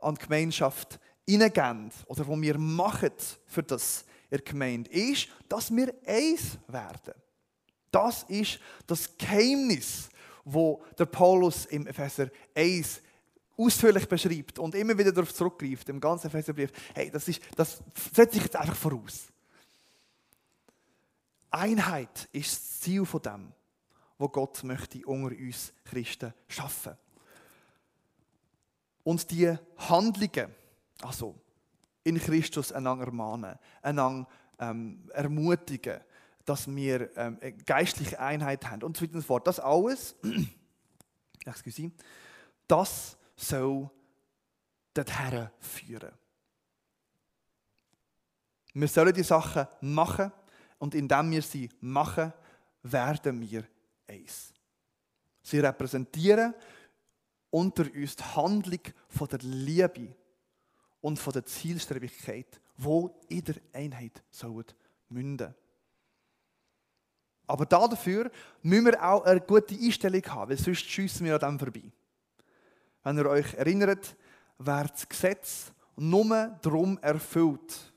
an 0.00 0.14
die 0.14 0.22
Gemeinschaft 0.22 1.00
hineingeben 1.26 1.90
oder 2.06 2.26
wo 2.26 2.40
wir 2.40 2.58
machen 2.58 3.12
für 3.46 3.62
das 3.62 4.04
in 4.30 4.38
der 4.38 4.40
Gemeinde, 4.40 4.90
ist, 4.90 5.28
dass 5.48 5.74
wir 5.74 5.94
eins 6.06 6.58
werden. 6.68 7.14
Das 7.90 8.24
ist 8.24 8.58
das 8.86 9.16
Geheimnis, 9.16 10.08
wo 10.44 10.84
der 10.98 11.06
Paulus 11.06 11.66
im 11.66 11.86
Epheser 11.86 12.28
1 12.54 13.00
ausführlich 13.56 14.06
beschreibt 14.06 14.58
und 14.58 14.74
immer 14.74 14.96
wieder 14.98 15.12
darauf 15.12 15.34
zurückgreift, 15.34 15.88
im 15.88 16.00
ganzen 16.00 16.26
Epheserbrief. 16.26 16.70
Hey, 16.94 17.10
das, 17.10 17.26
ist, 17.28 17.40
das 17.56 17.82
setze 18.12 18.36
ich 18.36 18.44
jetzt 18.44 18.56
einfach 18.56 18.76
voraus. 18.76 19.28
Einheit 21.50 22.28
ist 22.32 22.52
das 22.52 22.80
Ziel 22.80 23.06
von 23.06 23.22
dem, 23.22 23.52
wo 24.18 24.28
Gott 24.28 24.62
möchte 24.62 25.06
unter 25.06 25.34
uns 25.34 25.72
Christen 25.84 26.34
schaffen. 26.48 26.96
Und 29.04 29.30
die 29.30 29.56
Handlungen, 29.78 30.54
also 31.02 31.38
in 32.04 32.18
Christus 32.18 32.72
einander 32.72 33.06
ermahnen, 33.06 33.58
einander 33.82 34.28
ähm, 34.58 35.08
ermutigen, 35.12 36.00
dass 36.44 36.68
wir 36.68 37.16
ähm, 37.16 37.38
geistliche 37.64 38.18
Einheit 38.20 38.68
haben 38.70 38.82
und 38.82 38.96
so 38.96 39.02
weiter 39.02 39.14
und 39.14 39.20
so 39.20 39.26
fort. 39.26 39.46
Das 39.46 39.58
alles, 39.60 40.14
excuse, 41.44 41.90
das 42.68 43.16
soll 43.34 43.90
dorthin 44.94 45.50
führen. 45.58 46.12
Wir 48.72 48.88
sollen 48.88 49.14
die 49.14 49.22
Sachen 49.22 49.66
machen 49.80 50.30
und 50.78 50.94
indem 50.94 51.30
wir 51.30 51.42
sie 51.42 51.68
machen, 51.80 52.32
werden 52.82 53.40
wir 53.40 53.64
eins. 54.06 54.52
Sie 55.42 55.58
repräsentieren 55.58 56.54
unter 57.50 57.84
uns 57.94 58.16
die 58.16 58.22
Handlung 58.22 58.80
von 59.08 59.28
der 59.28 59.38
Liebe 59.40 60.14
und 61.06 61.20
von 61.20 61.32
der 61.32 61.46
Zielstrebigkeit, 61.46 62.60
wo 62.76 63.16
in 63.28 63.44
der 63.44 63.54
Einheit 63.72 64.24
sollen 64.28 64.64
münden. 65.08 65.54
Aber 67.46 67.64
dafür 67.64 68.28
müssen 68.60 68.86
wir 68.86 69.00
auch 69.00 69.24
eine 69.24 69.40
gute 69.40 69.76
Einstellung 69.76 70.26
haben, 70.26 70.50
weil 70.50 70.58
sonst 70.58 70.84
schiessen 70.84 71.24
wir 71.24 71.40
an 71.40 71.56
dem 71.56 71.58
vorbei. 71.60 71.92
Wenn 73.04 73.18
ihr 73.18 73.26
euch 73.26 73.54
erinnert, 73.54 74.16
wer 74.58 74.82
das 74.82 75.08
Gesetz 75.08 75.72
nur 75.94 76.58
darum 76.60 76.98
erfüllt, 76.98 77.92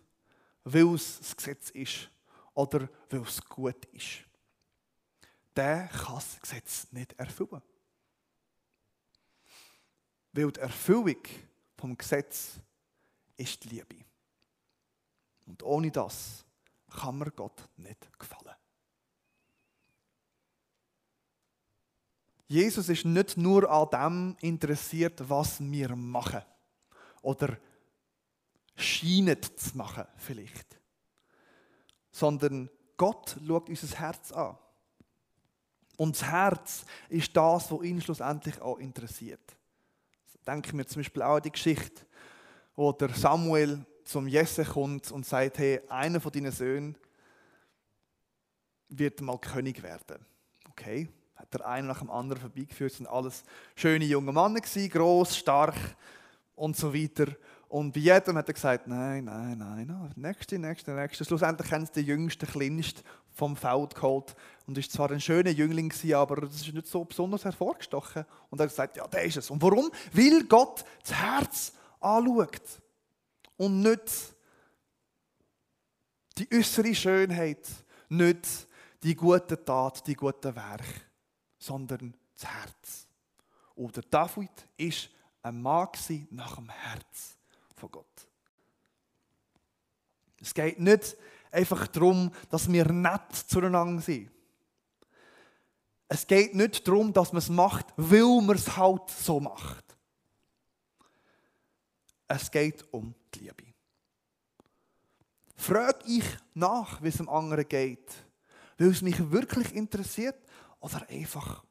weil 0.63 0.93
es 0.93 1.17
das 1.17 1.35
Gesetz 1.35 1.71
ist 1.71 2.11
oder 2.53 2.87
weil 3.09 3.21
es 3.21 3.43
gut 3.43 3.85
ist, 3.85 4.19
der 5.55 5.87
kann 5.87 6.13
das 6.13 6.39
Gesetz 6.39 6.91
nicht 6.91 7.13
erfüllen. 7.13 7.63
Weil 10.31 10.51
die 10.51 10.59
Erfüllung 10.59 11.23
vom 11.75 11.97
Gesetz 11.97 12.59
ist 13.39 13.63
die 13.63 13.69
Liebe. 13.69 14.05
Und 15.46 15.63
ohne 15.63 15.91
das 15.91 16.46
kann 16.89 17.17
man 17.17 17.31
Gott 17.36 17.67
nicht 17.77 18.08
gefallen. 18.19 18.55
Jesus 22.48 22.89
ist 22.89 23.05
nicht 23.05 23.38
nur 23.38 23.69
an 23.69 23.89
dem 23.91 24.38
interessiert, 24.41 25.29
was 25.29 25.60
wir 25.60 25.96
machen 25.96 26.41
oder 27.22 27.58
scheinen 28.75 29.41
zu 29.41 29.77
machen 29.77 30.05
vielleicht, 30.17 30.79
sondern 32.12 32.69
Gott 32.98 33.38
schaut 33.46 33.69
unser 33.69 34.00
Herz 34.00 34.31
an. 34.31 34.58
Und 35.98 36.15
das 36.15 36.24
Herz 36.24 36.86
ist 37.10 37.36
das, 37.36 37.72
was 37.72 37.84
ihn 37.84 38.01
schlussendlich 38.01 38.60
auch 38.62 38.79
interessiert. 38.79 39.55
Denke 40.48 40.75
mir 40.75 40.88
zum 40.88 41.01
Beispiel 41.01 41.22
auch 41.22 41.36
an 41.36 41.43
die 41.43 41.51
Geschichte, 41.51 42.08
wo 42.79 42.93
der 42.93 43.09
Samuel 43.09 43.86
zum 44.05 44.25
Jesse 44.25 44.63
kommt 44.63 45.12
und 45.12 45.25
sagt, 45.25 45.57
hey, 45.57 45.81
einer 45.89 46.21
von 46.21 46.31
deinen 46.31 46.53
Söhnen 46.53 46.95
wird 48.88 49.19
mal 49.19 49.38
König 49.38 49.83
werden. 49.83 50.25
Okay, 50.69 51.09
hat 51.36 51.53
der 51.53 51.67
eine 51.67 51.88
nach 51.88 52.00
dem 52.00 52.09
anderen 52.09 52.39
vorbeigeführt, 52.39 52.93
sind 52.93 53.07
alles 53.07 53.43
schöne 53.75 54.05
junge 54.05 54.31
Männer 54.31 54.62
gewesen, 54.62 54.89
gross, 54.89 55.36
stark 55.36 55.75
und 56.55 56.77
so 56.77 56.93
weiter. 56.93 57.36
Und 57.67 57.91
bei 57.91 58.00
jedem 58.00 58.38
hat 58.38 58.48
er 58.48 58.53
gesagt, 58.53 58.88
nein, 58.88 59.25
nein, 59.25 59.57
nein, 59.57 59.86
no, 59.86 60.07
nächste, 60.15 60.57
nächste, 60.57 60.93
nächste. 60.93 61.25
Schlussendlich 61.25 61.69
haben 61.74 61.86
sie 61.86 61.91
den 61.91 62.05
jüngsten, 62.05 62.48
kleinsten 62.48 63.03
vom 63.33 63.57
Feld 63.57 63.93
geholt. 63.93 64.38
Und 64.67 64.77
ist 64.77 64.93
zwar 64.93 65.12
ein 65.12 65.19
schöner 65.19 65.51
Jüngling 65.51 65.89
gewesen, 65.89 66.13
aber 66.13 66.48
das 66.48 66.62
ist 66.62 66.74
nicht 66.74 66.88
so 66.88 67.03
besonders 67.03 67.43
hervorgestochen. 67.43 68.24
Und 68.50 68.62
er 68.62 68.63
hat 68.63 68.69
gesagt, 68.69 68.95
ja, 68.95 69.05
der 69.05 69.25
ist 69.25 69.36
es. 69.36 69.50
Und 69.50 69.62
warum? 69.62 69.91
Weil 70.13 70.45
Gott 70.45 70.86
das 71.03 71.13
Herz 71.13 71.74
anschaut. 72.00 72.82
Und 73.58 73.82
nicht 73.82 74.34
die 76.38 76.48
äußere 76.53 76.96
Schönheit, 76.96 77.68
nicht 78.08 78.68
die 79.03 79.15
guten 79.15 79.63
Tat, 79.65 80.06
die 80.08 80.15
guten 80.15 80.56
Werke, 80.56 81.01
sondern 81.58 82.15
das 82.36 82.50
Herz. 82.50 83.08
Oder 83.75 84.01
David 84.01 84.68
ist 84.77 85.10
ein 85.41 85.62
Mann 85.62 85.89
nach 86.32 86.56
dem 86.56 86.70
Herz 86.70 87.38
von 87.75 87.91
Gott. 87.91 88.06
Es 90.41 90.53
geht 90.53 90.79
nicht 90.79 91.18
einfach 91.51 91.88
darum, 91.88 92.32
dass 92.50 92.72
wir 92.72 92.86
nett 92.91 93.34
zueinander 93.48 94.01
sind. 94.01 94.32
Es 96.08 96.25
geht 96.25 96.56
nicht 96.56 96.88
darum, 96.88 97.13
dass 97.13 97.32
man 97.32 97.39
es 97.39 97.50
macht, 97.50 97.88
weil 97.96 98.41
man 98.41 98.56
es 98.56 98.75
halt 98.75 99.10
so 99.10 99.39
macht. 99.39 99.88
Es 102.31 102.51
geht 102.51 102.86
um 102.93 103.15
die 103.33 103.39
Liebe. 103.39 103.74
Frage 105.55 106.05
ich 106.05 106.24
nach, 106.53 107.01
wie 107.01 107.07
es 107.07 107.17
dem 107.17 107.27
anderen 107.27 107.67
geht, 107.67 108.13
weil 108.77 108.89
es 108.89 109.01
mich 109.01 109.31
wirklich 109.31 109.74
interessiert 109.74 110.38
oder 110.79 111.09
einfach, 111.09 111.65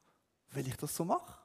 weil 0.51 0.67
ich 0.67 0.77
das 0.77 0.95
so 0.95 1.05
mache? 1.05 1.39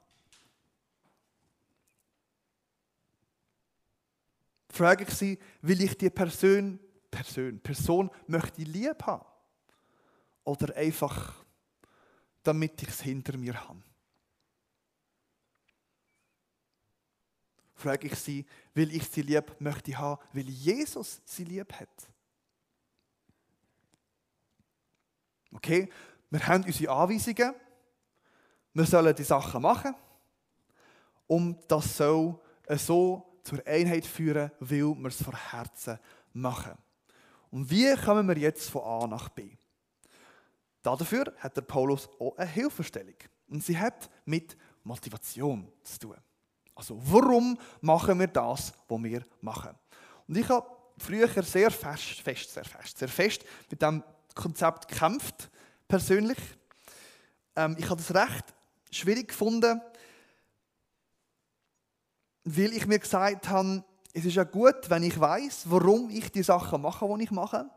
Frage 4.70 5.03
ich 5.03 5.12
sie, 5.12 5.39
will 5.62 5.82
ich 5.84 5.96
die 5.96 6.10
Person, 6.10 6.79
Person, 7.12 7.60
Person 7.60 8.10
möchte 8.25 8.63
ich 8.63 8.67
lieb 8.67 9.03
haben? 9.03 9.25
Oder 10.43 10.75
einfach, 10.75 11.36
damit 12.41 12.82
ich 12.82 12.89
es 12.89 13.01
hinter 13.01 13.38
mir 13.38 13.53
habe? 13.70 13.84
Frage 17.84 18.08
ich 18.08 18.16
sie, 18.16 18.46
will 18.74 18.96
ich 18.96 19.08
sie 19.10 19.22
lieb 19.22 19.56
möchte 19.60 19.98
haben, 19.98 20.22
weil 20.32 20.50
Jesus 20.50 21.22
sie 21.25 21.44
lieb 21.44 21.74
hat? 21.74 21.90
Okay, 25.54 25.90
wir 26.30 26.48
haben 26.48 26.63
unsere 26.63 26.94
Anweisungen, 26.94 27.54
wir 28.74 28.86
sollen 28.86 29.16
die 29.16 29.24
Sachen 29.24 29.62
machen 29.62 29.94
und 31.28 31.60
das 31.68 31.98
soll 31.98 32.40
so 32.70 33.39
zur 33.43 33.67
Einheit 33.67 34.06
führen, 34.06 34.50
weil 34.60 34.96
wir 34.96 35.08
es 35.08 35.22
von 35.22 35.36
Herzen 35.36 36.00
machen. 36.32 36.78
Und 37.52 37.69
wie 37.69 37.96
kommen 37.98 38.28
wir 38.28 38.38
jetzt 38.38 38.69
von 38.69 38.82
A 38.82 39.08
nach 39.08 39.30
B? 39.30 39.58
Dafür 40.82 41.34
hat 41.38 41.56
der 41.56 41.62
Paulus 41.62 42.10
auch 42.19 42.38
eine 42.38 42.50
Hilfestellung. 42.50 43.15
Und 43.48 43.63
sie 43.63 43.78
hat 43.78 44.10
mit 44.26 44.58
Motivation 44.84 45.72
zu 45.84 46.00
tun. 46.00 46.17
Also, 46.75 46.99
warum 47.03 47.57
machen 47.81 48.19
wir 48.19 48.27
das, 48.27 48.73
was 48.88 49.03
wir 49.03 49.25
machen? 49.41 49.71
Und 50.27 50.38
ich 50.38 50.47
habe 50.49 50.67
früher 50.97 51.27
sehr 51.43 51.71
fest, 51.71 52.21
fest, 52.21 52.53
sehr 52.53 52.65
fest, 52.65 52.97
sehr 52.97 53.07
fest 53.07 53.43
mit 53.69 53.81
dem 53.81 54.03
Konzept 54.33 54.88
gekämpft, 54.88 55.49
persönlich. 55.88 56.38
Ähm, 57.55 57.75
ich 57.77 57.89
habe 57.89 58.01
das 58.01 58.13
recht 58.13 58.45
schwierig 58.89 59.29
gefunden, 59.29 59.81
weil 62.43 62.73
ich 62.73 62.86
mir 62.86 62.99
gesagt 62.99 63.47
habe, 63.49 63.83
es 64.13 64.25
ist 64.25 64.36
ja 64.36 64.43
gut, 64.43 64.89
wenn 64.89 65.03
ich 65.03 65.19
weiß, 65.19 65.63
warum 65.65 66.09
ich 66.09 66.31
die 66.31 66.43
Sachen 66.43 66.81
mache, 66.81 67.07
die 67.17 67.23
ich 67.23 67.31
mache. 67.31 67.69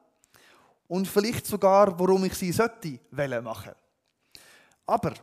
Und 0.88 1.08
vielleicht 1.08 1.46
sogar, 1.46 1.98
warum 1.98 2.24
ich 2.24 2.34
sie 2.34 2.52
sollte 2.52 3.00
machen. 3.42 3.72
Aber 4.86 5.14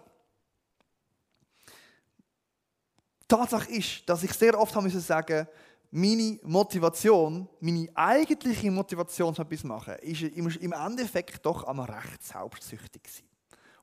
Tatsache 3.38 3.72
ist, 3.72 4.08
dass 4.08 4.22
ich 4.24 4.32
sehr 4.34 4.60
oft 4.60 4.76
haben 4.76 4.84
müssen 4.84 5.02
sagen, 5.02 5.48
meine 5.90 6.40
Motivation, 6.44 7.48
meine 7.60 7.90
eigentliche 7.96 8.70
Motivation, 8.70 9.34
so 9.34 9.42
etwas 9.42 9.62
zu 9.62 9.68
machen, 9.68 9.96
ist 10.02 10.22
im 10.22 10.72
Endeffekt 10.72 11.44
doch 11.46 11.64
einmal 11.64 11.90
recht 11.90 12.24
selbstsüchtig 12.24 13.04
gewesen. 13.04 13.24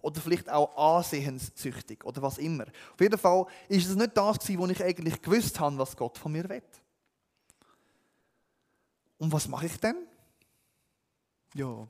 Oder 0.03 0.21
vielleicht 0.21 0.49
auch 0.49 0.99
ansehenssüchtig 0.99 2.05
oder 2.05 2.23
was 2.23 2.39
immer. 2.39 2.65
Auf 2.65 3.01
jeden 3.01 3.19
Fall 3.19 3.45
ist 3.69 3.89
es 3.89 3.97
nicht 3.97 4.17
das 4.17 4.39
wo 4.57 4.67
ich 4.67 4.83
eigentlich 4.83 5.21
gewusst 5.21 5.59
habe, 5.59 5.77
was 5.79 5.97
Gott 5.97 6.17
von 6.17 6.33
mir 6.33 6.49
will. 6.49 6.63
Und 9.19 9.33
was 9.33 9.49
mache 9.49 9.67
ich 9.67 9.77
denn? 9.79 9.97
Ja, 11.55 11.87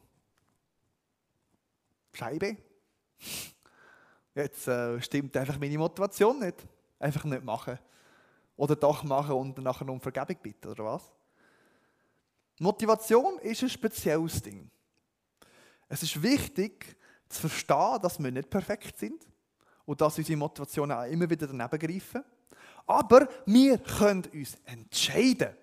Scheibe. 2.12 2.56
Jetzt 4.34 4.66
äh, 4.66 5.00
stimmt 5.00 5.36
einfach 5.36 5.58
meine 5.58 5.78
Motivation 5.78 6.38
nicht. 6.40 6.66
Einfach 7.00 7.24
nicht 7.24 7.42
machen. 7.42 7.76
Oder 8.56 8.76
doch 8.76 9.02
machen 9.02 9.34
und 9.34 9.58
nachher 9.58 9.88
um 9.88 10.00
Vergebung 10.00 10.36
bitten, 10.40 10.68
oder 10.68 10.84
was? 10.84 11.10
Motivation 12.60 13.38
ist 13.38 13.62
ein 13.62 13.70
spezielles 13.70 14.40
Ding. 14.42 14.70
Es 15.88 16.02
ist 16.02 16.22
wichtig, 16.22 16.96
zu 17.30 17.48
verstehen, 17.48 17.98
dass 18.02 18.22
wir 18.22 18.30
nicht 18.30 18.50
perfekt 18.50 18.98
sind 18.98 19.26
und 19.86 20.00
dass 20.00 20.18
unsere 20.18 20.36
Motivationen 20.36 20.96
auch 20.96 21.04
immer 21.04 21.28
wieder 21.30 21.46
daneben 21.46 21.78
greifen. 21.78 22.22
Aber 22.86 23.28
wir 23.46 23.78
können 23.78 24.24
uns 24.32 24.58
entscheiden, 24.64 25.56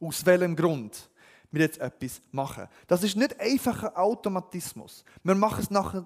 aus 0.00 0.26
welchem 0.26 0.54
Grund 0.56 1.10
wir 1.52 1.60
jetzt 1.60 1.78
etwas 1.78 2.20
machen. 2.32 2.66
Das 2.86 3.02
ist 3.04 3.14
nicht 3.14 3.38
einfach 3.38 3.82
ein 3.84 3.94
Automatismus. 3.94 5.04
Wir 5.22 5.34
machen 5.34 5.60
es 5.60 5.70
nachher, 5.70 6.04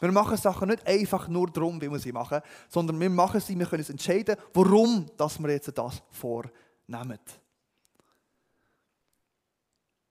wir 0.00 0.12
machen 0.12 0.36
Sachen 0.36 0.68
nicht 0.68 0.86
einfach 0.86 1.26
nur 1.28 1.50
darum, 1.50 1.80
wie 1.80 1.90
wir 1.90 1.98
sie 1.98 2.12
machen, 2.12 2.40
sondern 2.68 3.00
wir 3.00 3.10
machen 3.10 3.40
sie, 3.40 3.58
wir 3.58 3.66
können 3.66 3.80
uns 3.80 3.90
entscheiden, 3.90 4.36
warum 4.52 5.06
dass 5.16 5.38
wir 5.38 5.50
jetzt 5.50 5.76
das 5.76 6.02
vornehmen. 6.10 7.18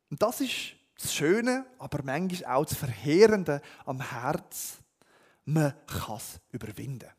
Und 0.10 0.22
das 0.22 0.42
ist 0.42 0.76
das 1.00 1.14
Schöne, 1.14 1.66
aber 1.78 2.02
manchmal 2.04 2.56
auch 2.56 2.66
das 2.66 2.78
Verheerende 2.78 3.62
am 3.86 4.02
Herz. 4.02 4.80
Man 5.46 5.74
kann 5.86 6.18
es 6.18 6.40
überwinden. 6.52 7.10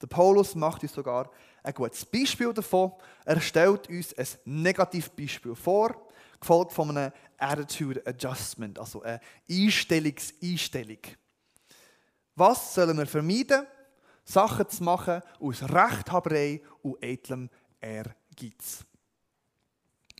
Der 0.00 0.06
Paulus 0.08 0.54
macht 0.54 0.82
uns 0.82 0.92
sogar 0.92 1.30
ein 1.62 1.74
gutes 1.74 2.04
Beispiel 2.04 2.52
davon. 2.52 2.92
Er 3.24 3.40
stellt 3.40 3.88
uns 3.88 4.14
ein 4.14 4.26
Negativbeispiel 4.44 5.54
vor, 5.54 6.08
gefolgt 6.40 6.72
von 6.72 6.96
einem 6.96 7.12
Attitude 7.38 8.02
Adjustment, 8.06 8.78
also 8.78 9.02
eine 9.02 9.20
Einstellungseinstellung. 9.48 10.98
Was 12.34 12.74
sollen 12.74 12.96
wir 12.96 13.06
vermeiden? 13.06 13.66
Sachen 14.24 14.68
zu 14.68 14.82
machen 14.84 15.20
aus 15.40 15.62
Rechthaberei 15.62 16.62
und 16.82 17.02
edlem 17.02 17.50
Ehrgeiz. 17.80 18.84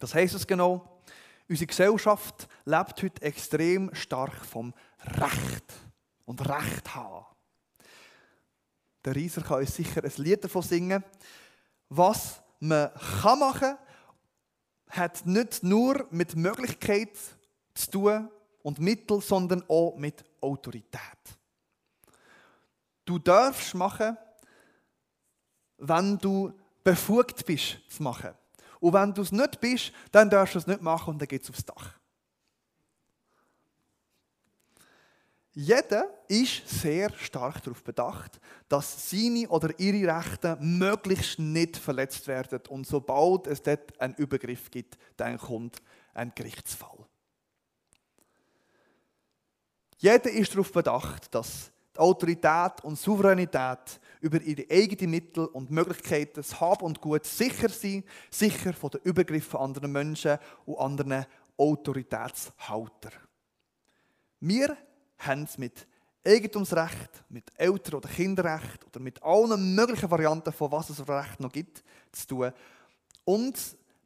Was 0.01 0.15
heisst 0.15 0.35
es 0.35 0.47
genau? 0.47 1.01
Unsere 1.49 1.67
Gesellschaft 1.67 2.49
lebt 2.65 3.03
heute 3.03 3.23
extrem 3.23 3.95
stark 3.95 4.45
vom 4.45 4.75
Recht 5.05 5.73
und 6.25 6.49
Recht 6.49 6.95
haben. 6.95 7.27
Der 9.05 9.15
Rieser 9.17 9.43
kann 9.43 9.61
uns 9.61 9.75
sicher 9.75 10.03
ein 10.05 10.13
Lied 10.17 10.45
davon 10.45 10.63
singen. 10.63 11.05
Was 11.89 12.41
man 12.61 12.91
kann 13.21 13.39
machen 13.39 13.77
hat 14.89 15.25
nicht 15.27 15.63
nur 15.63 16.07
mit 16.11 16.37
Möglichkeit 16.37 17.17
zu 17.75 17.91
tun 17.91 18.29
und 18.63 18.79
Mittel, 18.79 19.21
sondern 19.21 19.65
auch 19.69 19.97
mit 19.97 20.23
Autorität. 20.41 21.19
Du 23.05 23.19
darfst 23.19 23.75
machen, 23.75 24.17
wenn 25.79 26.19
du 26.19 26.53
befugt 26.85 27.45
bist 27.47 27.79
zu 27.89 28.03
machen. 28.03 28.31
Und 28.81 28.93
wenn 28.93 29.15
du 29.15 29.23
es 29.23 29.33
nicht 29.33 29.61
bist, 29.61 29.93
dann 30.11 30.29
darfst 30.29 30.55
du 30.55 30.59
es 30.59 30.67
nicht 30.67 30.83
machen 30.83 31.11
und 31.11 31.19
dann 31.19 31.29
geht 31.29 31.43
es 31.43 31.51
aufs 31.51 31.65
Dach. 31.65 31.95
Jeder 35.55 36.09
ist 36.29 36.67
sehr 36.67 37.13
stark 37.19 37.63
darauf 37.63 37.85
bedacht, 37.85 38.41
dass 38.69 39.11
seine 39.11 39.47
oder 39.51 39.79
ihre 39.79 40.17
Rechte 40.17 40.57
möglichst 40.61 41.39
nicht 41.39 41.77
verletzt 41.77 42.27
werden. 42.27 42.61
Und 42.71 42.87
sobald 42.87 43.47
es 43.47 43.63
dort 43.63 44.01
einen 44.01 44.15
Übergriff 44.15 44.71
gibt, 44.71 44.97
dann 45.19 45.37
kommt 45.37 45.83
ein 46.15 46.33
Gerichtsfall. 46.35 47.07
Jeder 49.99 50.31
ist 50.31 50.53
darauf 50.53 50.73
bedacht, 50.73 51.35
dass 51.35 51.71
die 51.95 52.01
Autorität 52.01 52.83
und 52.83 52.99
Souveränität 52.99 54.01
über 54.23 54.41
ihre 54.41 54.65
eigenen 54.71 55.11
Mittel 55.11 55.45
und 55.45 55.71
Möglichkeiten, 55.71 56.33
das 56.37 56.59
Hab 56.61 56.81
und 56.81 57.01
Gut 57.03 57.27
sicher 57.27 57.69
sind, 57.69 58.07
sicher 58.31 58.73
von 58.73 58.91
den 58.91 59.03
Übergriffen 59.03 59.61
anderer 59.61 59.89
Menschen 59.89 60.39
und 60.65 60.79
anderen 60.79 61.27
Autoritätshalter. 61.59 63.11
Wir 64.41 64.77
haben 65.27 65.45
es 65.45 65.59
mit 65.59 65.87
Eigentumsrecht, 66.25 67.25
mit 67.29 67.51
Eltern- 67.57 67.97
oder 67.97 68.09
Kinderrecht 68.09 68.85
oder 68.87 69.01
mit 69.01 69.23
allen 69.23 69.75
möglichen 69.75 70.11
Varianten 70.11 70.53
von 70.53 70.71
was 70.71 70.91
es 70.91 71.07
Recht 71.09 71.41
noch 71.41 71.51
gibt, 71.51 71.83
zu 72.13 72.27
tun. 72.27 72.53
Und 73.25 73.59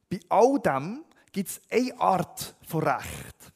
bei 0.09 0.19
all 0.29 0.59
dem 0.59 1.03
gibt 1.31 1.49
es 1.49 1.61
eine 1.69 1.99
Art 1.99 2.55
von 2.67 2.83
Recht, 2.83 3.53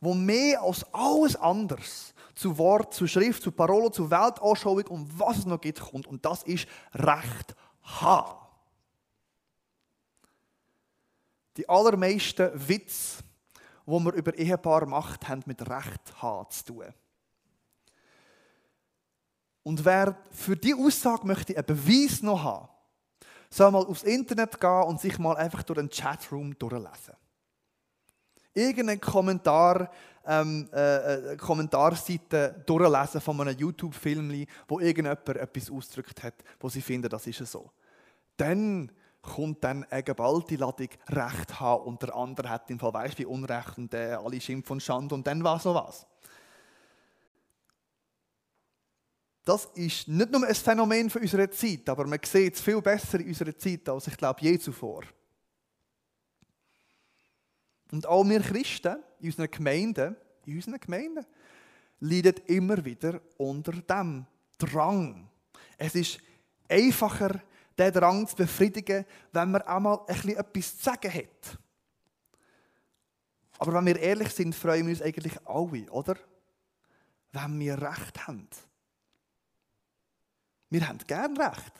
wo 0.00 0.14
mehr 0.14 0.62
als 0.62 0.84
alles 0.92 1.36
anderes 1.36 2.14
zu 2.34 2.56
Wort, 2.58 2.94
zu 2.94 3.06
Schrift, 3.06 3.42
zu 3.42 3.52
Parole, 3.52 3.90
zu 3.90 4.10
Weltanschauung 4.10 4.86
und 4.88 5.18
was 5.18 5.38
es 5.38 5.46
noch 5.46 5.60
gibt, 5.60 5.80
kommt. 5.80 6.06
Und 6.06 6.24
das 6.24 6.42
ist 6.44 6.66
Recht 6.94 7.54
haben. 7.82 8.38
Die 11.56 11.68
allermeisten 11.68 12.50
Witze, 12.68 13.21
wo 13.86 14.00
wir 14.00 14.12
über 14.12 14.34
Ehepaar 14.36 14.86
macht, 14.86 15.28
haben 15.28 15.42
mit 15.46 15.68
Recht 15.68 16.22
haben 16.22 16.50
zu 16.50 16.64
tun. 16.64 16.94
Und 19.62 19.84
wer 19.84 20.16
für 20.30 20.56
die 20.56 20.74
Aussage 20.74 21.26
möchte 21.26 21.56
einen 21.56 21.66
Beweis 21.66 22.22
noch 22.22 22.42
haben, 22.42 22.68
soll 23.50 23.70
mal 23.70 23.84
aufs 23.84 24.02
Internet 24.02 24.60
gehen 24.60 24.82
und 24.84 25.00
sich 25.00 25.18
mal 25.18 25.36
einfach 25.36 25.62
durch 25.62 25.78
den 25.78 25.90
Chatroom 25.90 26.58
durchlesen. 26.58 27.14
Irgendeinen 28.54 29.00
Kommentar, 29.00 29.90
ähm, 30.26 30.68
äh, 30.72 31.32
äh, 31.32 31.36
Kommentarseite 31.36 32.62
durchlesen 32.66 33.20
von 33.20 33.40
einem 33.40 33.56
YouTube-Film, 33.56 34.46
wo 34.68 34.80
irgendjemand 34.80 35.28
etwas 35.28 35.70
ausgedrückt 35.70 36.22
hat, 36.22 36.34
wo 36.60 36.68
sie 36.68 36.82
finden, 36.82 37.08
das 37.08 37.26
ist 37.26 37.38
so. 37.46 37.70
Dann 38.36 38.90
kommt 39.22 39.62
dann 39.62 39.84
eine 39.84 40.02
geballte 40.02 40.56
Ladung 40.56 40.88
Recht 41.08 41.60
haben 41.60 41.84
und 41.84 42.02
der 42.02 42.14
andere 42.14 42.50
hat 42.50 42.68
im 42.70 42.78
Fall, 42.78 42.92
weißt 42.92 43.18
wie 43.18 43.24
Unrecht 43.24 43.78
und 43.78 43.94
äh, 43.94 44.12
alle 44.12 44.40
Schimpf 44.40 44.70
und 44.70 44.82
Schande 44.82 45.14
und 45.14 45.26
dann 45.26 45.42
war 45.42 45.58
so 45.60 45.74
was. 45.74 46.06
Das 49.44 49.66
ist 49.74 50.06
nicht 50.08 50.30
nur 50.30 50.46
ein 50.46 50.54
Phänomen 50.54 51.10
für 51.10 51.20
unsere 51.20 51.50
Zeit, 51.50 51.88
aber 51.88 52.06
man 52.06 52.18
sieht 52.24 52.54
es 52.54 52.60
viel 52.60 52.80
besser 52.80 53.20
in 53.20 53.28
unserer 53.28 53.56
Zeit 53.56 53.88
als 53.88 54.06
ich 54.08 54.16
glaube 54.16 54.40
je 54.40 54.58
zuvor. 54.58 55.02
Und 57.90 58.06
auch 58.06 58.24
wir 58.24 58.40
Christen 58.40 58.96
in 59.20 59.26
unseren 59.26 59.50
Gemeinden, 59.50 60.16
in 60.46 60.56
unseren 60.56 60.80
Gemeinden, 60.80 61.26
leiden 62.00 62.34
immer 62.46 62.84
wieder 62.84 63.20
unter 63.36 63.72
dem 63.72 64.26
Drang. 64.58 65.28
Es 65.76 65.94
ist 65.94 66.18
einfacher, 66.68 67.42
den 67.78 67.92
Drang 67.92 68.26
zu 68.26 68.36
befriedigen, 68.36 69.04
wenn 69.32 69.50
man 69.50 69.62
einmal 69.62 70.00
ein 70.06 70.28
etwas 70.28 70.76
zu 70.76 70.84
sagen 70.84 71.12
hat. 71.12 71.58
Aber 73.58 73.74
wenn 73.74 73.86
wir 73.86 73.98
ehrlich 73.98 74.30
sind, 74.30 74.54
freuen 74.54 74.86
wir 74.86 74.92
uns 74.92 75.02
eigentlich 75.02 75.38
alle, 75.46 75.90
oder? 75.90 76.16
Wenn 77.32 77.60
wir 77.60 77.80
Recht 77.80 78.26
haben. 78.26 78.48
Wir 80.68 80.88
haben 80.88 80.98
gern 81.06 81.36
Recht. 81.36 81.72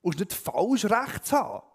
Und 0.00 0.18
nicht 0.18 0.32
falsch, 0.32 0.84
Recht 0.84 1.26
zu 1.26 1.36
haben. 1.36 1.66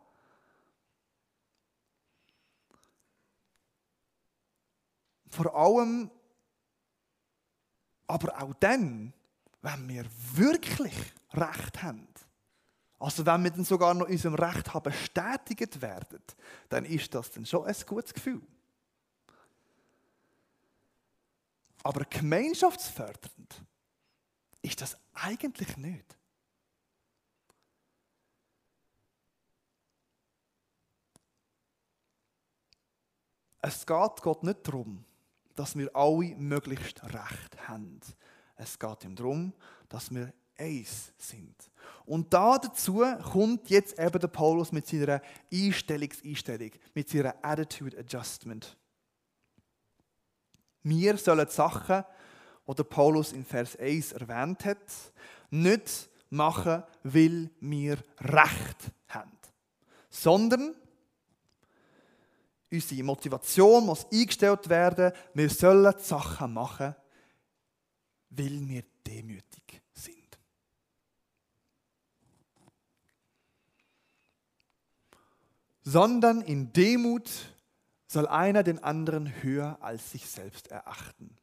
Vor 5.29 5.55
allem, 5.55 6.11
aber 8.07 8.41
auch 8.41 8.53
dann, 8.55 9.13
wenn 9.61 9.87
wir 9.87 10.05
wirklich 10.33 10.95
Recht 11.33 11.83
haben. 11.83 12.07
Also 13.01 13.25
wenn 13.25 13.43
wir 13.43 13.49
dann 13.49 13.63
sogar 13.63 13.95
noch 13.95 14.07
unserem 14.07 14.35
Recht 14.35 14.75
haben 14.75 14.83
bestätigt 14.83 15.81
werden, 15.81 16.21
dann 16.69 16.85
ist 16.85 17.11
das 17.15 17.31
dann 17.31 17.47
schon 17.47 17.65
ein 17.65 17.75
gutes 17.87 18.13
Gefühl. 18.13 18.43
Aber 21.81 22.05
gemeinschaftsfördernd 22.05 23.63
ist 24.61 24.81
das 24.81 24.95
eigentlich 25.15 25.77
nicht. 25.77 26.15
Es 33.63 33.79
geht 33.83 34.21
Gott 34.21 34.43
nicht 34.43 34.67
darum, 34.67 35.03
dass 35.55 35.75
wir 35.75 35.89
alle 35.95 36.35
möglichst 36.35 37.03
recht 37.03 37.67
haben. 37.67 37.99
Es 38.57 38.77
geht 38.77 39.03
ihm 39.05 39.15
darum, 39.15 39.53
dass 39.89 40.13
wir 40.13 40.31
eins 40.61 41.11
sind. 41.17 41.55
Und 42.05 42.33
da 42.33 42.57
dazu 42.57 43.03
kommt 43.31 43.69
jetzt 43.69 43.97
eben 43.99 44.19
der 44.19 44.27
Paulus 44.27 44.71
mit 44.71 44.87
seiner 44.87 45.21
Einstellungseinstellung, 45.51 46.71
mit 46.93 47.09
seiner 47.09 47.35
Attitude 47.41 47.97
Adjustment. 47.97 48.77
Wir 50.83 51.17
sollen 51.17 51.45
die 51.45 51.53
Sachen, 51.53 52.03
die 52.67 52.75
der 52.75 52.83
Paulus 52.83 53.33
in 53.33 53.45
Vers 53.45 53.77
1 53.77 54.13
erwähnt 54.13 54.65
hat, 54.65 54.77
nicht 55.49 56.09
machen, 56.29 56.83
weil 57.03 57.49
wir 57.59 57.97
Recht 58.19 58.91
haben, 59.09 59.37
sondern 60.09 60.75
unsere 62.71 63.03
Motivation 63.03 63.85
muss 63.85 64.05
eingestellt 64.11 64.69
werden. 64.69 65.11
Wir 65.33 65.49
sollen 65.49 65.93
die 65.97 66.03
Sachen 66.03 66.53
machen, 66.53 66.95
weil 68.29 68.67
wir 68.67 68.83
demütig 69.05 69.81
sind. 69.93 70.39
Sondern 75.83 76.41
in 76.41 76.73
Demut 76.73 77.29
soll 78.07 78.27
einer 78.27 78.63
den 78.63 78.83
anderen 78.83 79.41
höher 79.41 79.77
als 79.81 80.11
sich 80.11 80.29
selbst 80.29 80.67
erachten. 80.67 81.37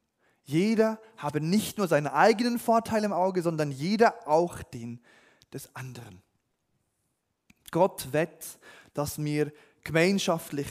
Jeder 0.45 0.99
habe 1.17 1.41
nicht 1.41 1.79
nur 1.79 1.89
seinen 1.89 2.07
eigenen 2.07 2.59
Vorteil 2.59 3.05
im 3.05 3.13
Auge, 3.13 3.43
sondern 3.43 3.71
jeder 3.71 4.27
auch 4.27 4.63
den 4.63 5.01
des 5.53 5.75
anderen. 5.75 6.23
Gott 7.71 8.13
wett, 8.13 8.59
dass 8.95 9.23
wir 9.23 9.53
gemeinschaftlich 9.83 10.67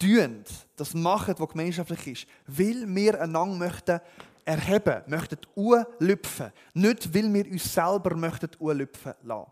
tun, 0.00 0.44
das 0.76 0.94
machen, 0.94 1.34
was 1.38 1.48
gemeinschaftlich 1.48 2.06
ist, 2.06 2.26
weil 2.46 2.86
wir 2.86 3.20
einander 3.20 3.56
möchten 3.56 4.00
erheben, 4.44 5.02
möchten 5.06 5.38
anlüpfen. 5.56 6.52
Nicht, 6.74 7.14
weil 7.14 7.32
wir 7.32 7.50
uns 7.50 7.72
selber 7.72 8.16
möchten 8.16 8.50
anlüpfen 8.60 9.14
lassen. 9.22 9.50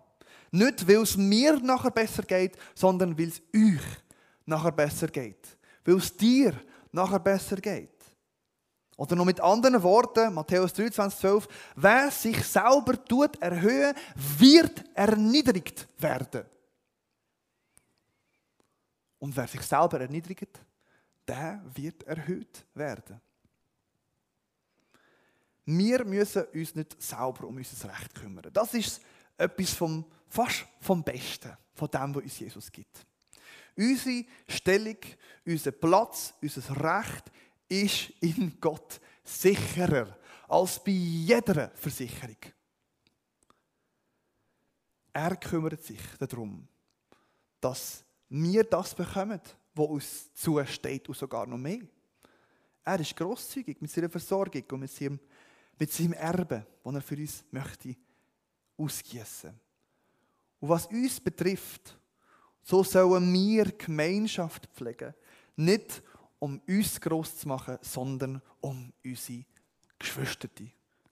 Nicht, 0.51 0.87
weil 0.87 1.03
es 1.03 1.17
mir 1.17 1.59
nachher 1.61 1.91
besser 1.91 2.23
geht, 2.23 2.57
sondern 2.75 3.19
weil 3.19 3.29
es 3.29 3.43
euch 3.55 3.83
nachher 4.45 4.73
besser 4.73 5.09
geht. 5.09 5.59
Weil 5.85 5.97
es 5.97 6.17
dir 6.17 6.55
nachher 6.93 7.19
besser 7.19 7.57
geht. 7.57 7.91
Oder 8.97 9.15
noch 9.15 9.27
mit 9.27 9.41
anderen 9.41 9.83
Worten, 9.83 10.33
Matthäus 10.33 10.73
23, 10.73 11.21
12, 11.21 11.49
wer 11.77 12.11
sich 12.11 12.43
selber 12.45 13.05
tut 13.05 13.37
erhöhen, 13.43 13.95
wird 14.39 14.85
erniedrigt 14.95 15.87
werden. 15.99 16.45
Und 19.19 19.37
wer 19.37 19.47
sich 19.49 19.63
selber 19.63 20.01
erniedrigt, 20.01 20.61
der 21.29 21.63
wird 21.75 22.05
erhöht 22.05 22.65
werden. 22.75 23.21
Wir 25.67 26.05
müssen 26.05 26.45
uns 26.55 26.75
nicht 26.75 27.03
selber 27.03 27.49
um 27.49 27.57
unser 27.57 27.89
Recht 27.89 28.15
kümmern. 28.15 28.49
Das 28.53 28.73
ist 28.73 29.03
etwas 29.37 29.75
vom, 29.75 30.05
fast 30.29 30.67
vom 30.81 31.03
Besten 31.03 31.57
von 31.75 31.91
dem, 31.91 32.15
was 32.15 32.23
uns 32.23 32.39
Jesus 32.39 32.73
gibt. 32.73 33.07
Unsere 33.77 34.25
Stellung, 34.49 34.97
unser 35.45 35.73
Platz, 35.73 36.35
unser 36.41 36.83
Recht 36.83 37.31
ist 37.69 38.11
in 38.21 38.59
Gott 38.61 39.01
sicherer 39.23 40.17
als 40.49 40.83
bei 40.83 40.93
jeder 40.93 41.71
Versicherung. 41.75 42.37
Er 45.13 45.37
kümmert 45.37 45.83
sich 45.83 46.01
darum, 46.19 46.67
dass 47.61 48.05
wir 48.29 48.65
das 48.65 48.95
bekommen, 48.95 49.41
was 49.75 49.89
uns 49.89 50.35
zusteht 50.35 51.09
und 51.09 51.17
sogar 51.17 51.47
noch 51.47 51.59
mehr. 51.59 51.81
Er 52.85 53.01
ist 53.01 53.17
grosszügig 53.17 53.81
mit 53.81 53.91
seiner 53.91 54.09
Versorgung 54.09 54.63
und 54.71 54.81
mit 54.81 54.91
seinem, 54.91 55.19
mit 55.79 55.93
seinem 55.93 56.13
Erbe, 56.13 56.67
das 56.85 56.95
er 56.95 57.03
für 57.03 57.17
uns 57.17 57.45
möchte 57.51 57.97
ausgießen. 58.77 59.59
Und 60.61 60.69
was 60.69 60.87
uns 60.87 61.21
betrifft, 61.21 61.99
so 62.63 62.83
sollen 62.83 63.33
wir 63.33 63.65
Gemeinschaft 63.73 64.67
pflegen. 64.75 65.15
Nicht 65.57 66.03
um 66.39 66.61
uns 66.69 67.01
groß 67.01 67.39
zu 67.39 67.49
machen, 67.49 67.79
sondern 67.81 68.43
um 68.61 68.93
unsere 69.05 69.45
Geschwister 69.99 70.49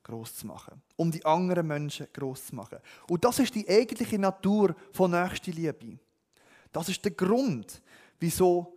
groß 0.03 0.37
zu 0.37 0.47
machen, 0.47 0.83
um 0.97 1.11
die 1.11 1.25
anderen 1.25 1.67
Menschen 1.67 2.07
groß 2.13 2.47
zu 2.47 2.55
machen. 2.55 2.79
Und 3.09 3.25
das 3.25 3.39
ist 3.39 3.55
die 3.55 3.69
eigentliche 3.69 4.19
Natur 4.19 4.77
von 4.93 5.11
Nächstenliebe. 5.11 5.99
Das 6.71 6.89
ist 6.89 7.03
der 7.05 7.13
Grund, 7.13 7.81
wieso 8.21 8.77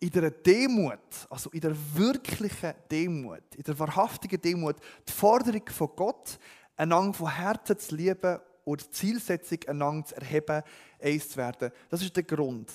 in 0.00 0.10
der 0.10 0.30
Demut, 0.30 0.98
also 1.28 1.50
in 1.50 1.60
der 1.60 1.76
wirklichen 1.94 2.72
Demut, 2.90 3.54
in 3.54 3.62
der 3.62 3.78
wahrhaftigen 3.78 4.40
Demut, 4.40 4.76
die 5.06 5.12
Forderung 5.12 5.68
von 5.68 5.90
Gott, 5.94 6.38
einander 6.80 7.12
von 7.12 7.30
Herzen 7.30 7.78
zu 7.78 7.94
lieben 7.94 8.40
und 8.64 8.82
die 8.82 8.90
Zielsetzung, 8.90 9.58
einander 9.68 10.06
zu 10.06 10.16
erheben, 10.16 10.62
eins 11.00 11.28
zu 11.28 11.36
werden. 11.36 11.70
Das 11.90 12.02
ist 12.02 12.16
der 12.16 12.22
Grund, 12.22 12.72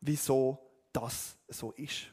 wieso 0.00 0.58
das 0.92 1.36
so 1.48 1.72
ist. 1.72 2.12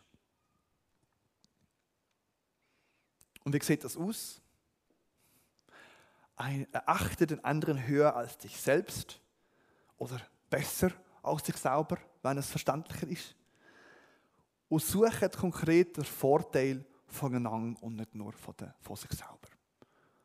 Und 3.43 3.53
wie 3.53 3.63
sieht 3.63 3.83
das 3.83 3.97
aus? 3.97 4.39
Ein, 6.37 6.67
achte 6.71 7.27
den 7.27 7.43
anderen 7.43 7.85
höher 7.85 8.15
als 8.15 8.37
dich 8.37 8.55
selbst 8.59 9.19
oder 9.97 10.21
besser 10.49 10.91
als 11.21 11.43
dich 11.43 11.57
selber, 11.57 11.97
wenn 12.21 12.37
es 12.37 12.49
verständlicher 12.49 13.07
ist. 13.07 13.35
Und 14.69 14.81
suche 14.81 15.29
konkret 15.29 15.97
den 15.97 16.05
Vorteil 16.05 16.85
voneinander 17.07 17.81
und 17.83 17.97
nicht 17.97 18.15
nur 18.15 18.31
von, 18.31 18.55
der, 18.57 18.73
von 18.81 18.95
sich 18.95 19.11
selber. 19.11 19.52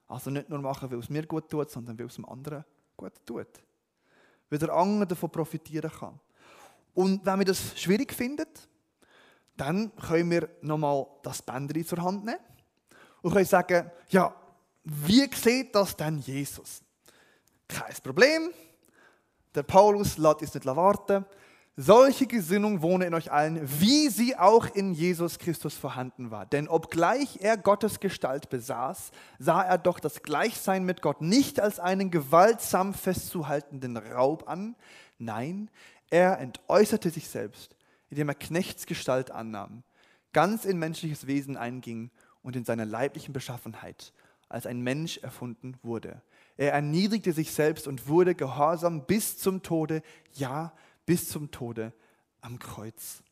Also 0.09 0.31
nicht 0.31 0.49
nur 0.49 0.61
machen, 0.61 0.91
weil 0.91 0.99
es 0.99 1.11
mir 1.11 1.27
gut 1.27 1.51
tut, 1.51 1.71
sondern 1.71 1.99
weil 1.99 2.07
es 2.07 2.15
dem 2.15 2.25
anderen 2.25 2.65
gut 2.97 3.13
tut. 3.27 3.47
Weil 4.49 4.59
der 4.59 4.73
andere 4.73 5.07
davon 5.07 5.31
profitieren 5.31 5.91
kann. 5.91 6.19
Und 6.95 7.25
wenn 7.25 7.39
wir 7.39 7.47
das 7.47 7.79
schwierig 7.79 8.13
finden, 8.13 8.49
dann 9.57 9.95
können 9.97 10.31
wir 10.31 10.49
nochmal 10.63 11.07
das 11.23 11.43
Bändchen 11.43 11.85
zur 11.85 12.03
Hand 12.03 12.25
nehmen 12.25 12.39
und 13.23 13.33
können 13.33 13.45
sagen, 13.45 13.91
ja, 14.09 14.35
wie 14.85 15.29
sieht 15.35 15.75
das 15.75 15.95
denn 15.95 16.19
Jesus? 16.19 16.83
Kein 17.67 17.95
Problem. 18.03 18.51
Der 19.55 19.63
Paulus 19.63 20.17
lässt 20.17 20.43
es 20.43 20.55
nicht 20.55 20.65
warten. 20.65 21.27
Solche 21.81 22.27
Gesinnung 22.27 22.83
wohne 22.83 23.05
in 23.07 23.15
euch 23.15 23.31
allen, 23.31 23.61
wie 23.79 24.09
sie 24.09 24.35
auch 24.35 24.67
in 24.67 24.95
Jesus 24.95 25.39
Christus 25.39 25.75
vorhanden 25.75 26.33
war. 26.33 26.45
Denn 26.45 26.67
obgleich 26.67 27.39
er 27.41 27.57
Gottes 27.57 28.01
Gestalt 28.01 28.51
besaß, 28.51 29.13
sah 29.39 29.63
er 29.63 29.79
doch 29.79 30.01
das 30.01 30.25
Gleichsein 30.25 30.85
mit 30.85 31.03
Gott 31.03 31.21
nicht 31.21 31.61
als 31.61 31.79
einen 31.79 32.11
gewaltsam 32.11 32.95
festzuhaltenden 32.95 33.97
Raub 33.97 34.49
an. 34.49 34.75
Nein, 35.19 35.71
er 36.11 36.41
entäußerte 36.41 37.11
sich 37.11 37.29
selbst, 37.29 37.77
indem 38.11 38.29
er 38.29 38.35
Knechtsgestalt 38.35 39.31
annahm, 39.31 39.85
ganz 40.33 40.65
in 40.65 40.81
menschliches 40.81 41.29
Wesen 41.29 41.57
einging 41.57 42.11
und 42.43 42.57
in 42.57 42.65
seiner 42.65 42.87
leiblichen 42.87 43.33
Beschaffenheit 43.33 44.13
als 44.49 44.67
ein 44.67 44.81
Mensch 44.81 45.19
erfunden 45.19 45.77
wurde. 45.85 46.23
Er 46.57 46.73
erniedrigte 46.73 47.33
sich 47.33 47.53
selbst 47.53 47.87
und 47.87 48.09
wurde 48.09 48.35
gehorsam 48.35 49.07
bis 49.07 49.39
zum 49.39 49.63
Tode, 49.63 50.03
ja, 50.35 50.73
bis 51.09 51.27
zum 51.31 51.51
Tode 51.51 51.91
am 52.43 52.59
Kreuz. 52.59 53.23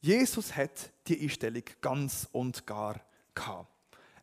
Jesus 0.00 0.56
hat 0.56 0.90
die 1.06 1.20
Einstellung 1.20 1.62
ganz 1.80 2.28
und 2.32 2.66
gar 2.66 3.00
gehabt. 3.32 3.72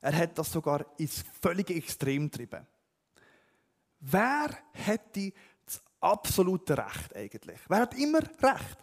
Er 0.02 0.14
hat 0.14 0.38
das 0.38 0.52
sogar 0.52 0.86
ins 0.98 1.24
völlige 1.42 1.74
Extrem 1.74 2.30
getrieben. 2.30 2.68
Wer 4.02 4.58
hätte 4.74 5.32
das 5.66 5.82
absolute 6.02 6.78
Recht 6.78 7.16
eigentlich? 7.16 7.62
Wer 7.70 7.80
hat 7.80 7.98
immer 7.98 8.20
Recht? 8.20 8.78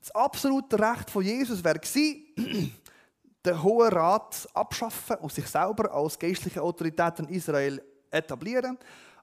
Das 0.00 0.10
absolute 0.10 0.76
Recht 0.76 1.08
von 1.08 1.22
Jesus 1.22 1.62
wäre 1.62 1.78
gewesen, 1.78 2.74
den 3.46 3.62
Hohen 3.62 3.92
Rat 3.92 4.48
abschaffen 4.54 5.18
und 5.18 5.32
sich 5.32 5.46
selber 5.46 5.94
als 5.94 6.18
geistliche 6.18 6.60
Autorität 6.60 7.20
in 7.20 7.28
Israel 7.28 7.80
etablieren. 8.10 8.76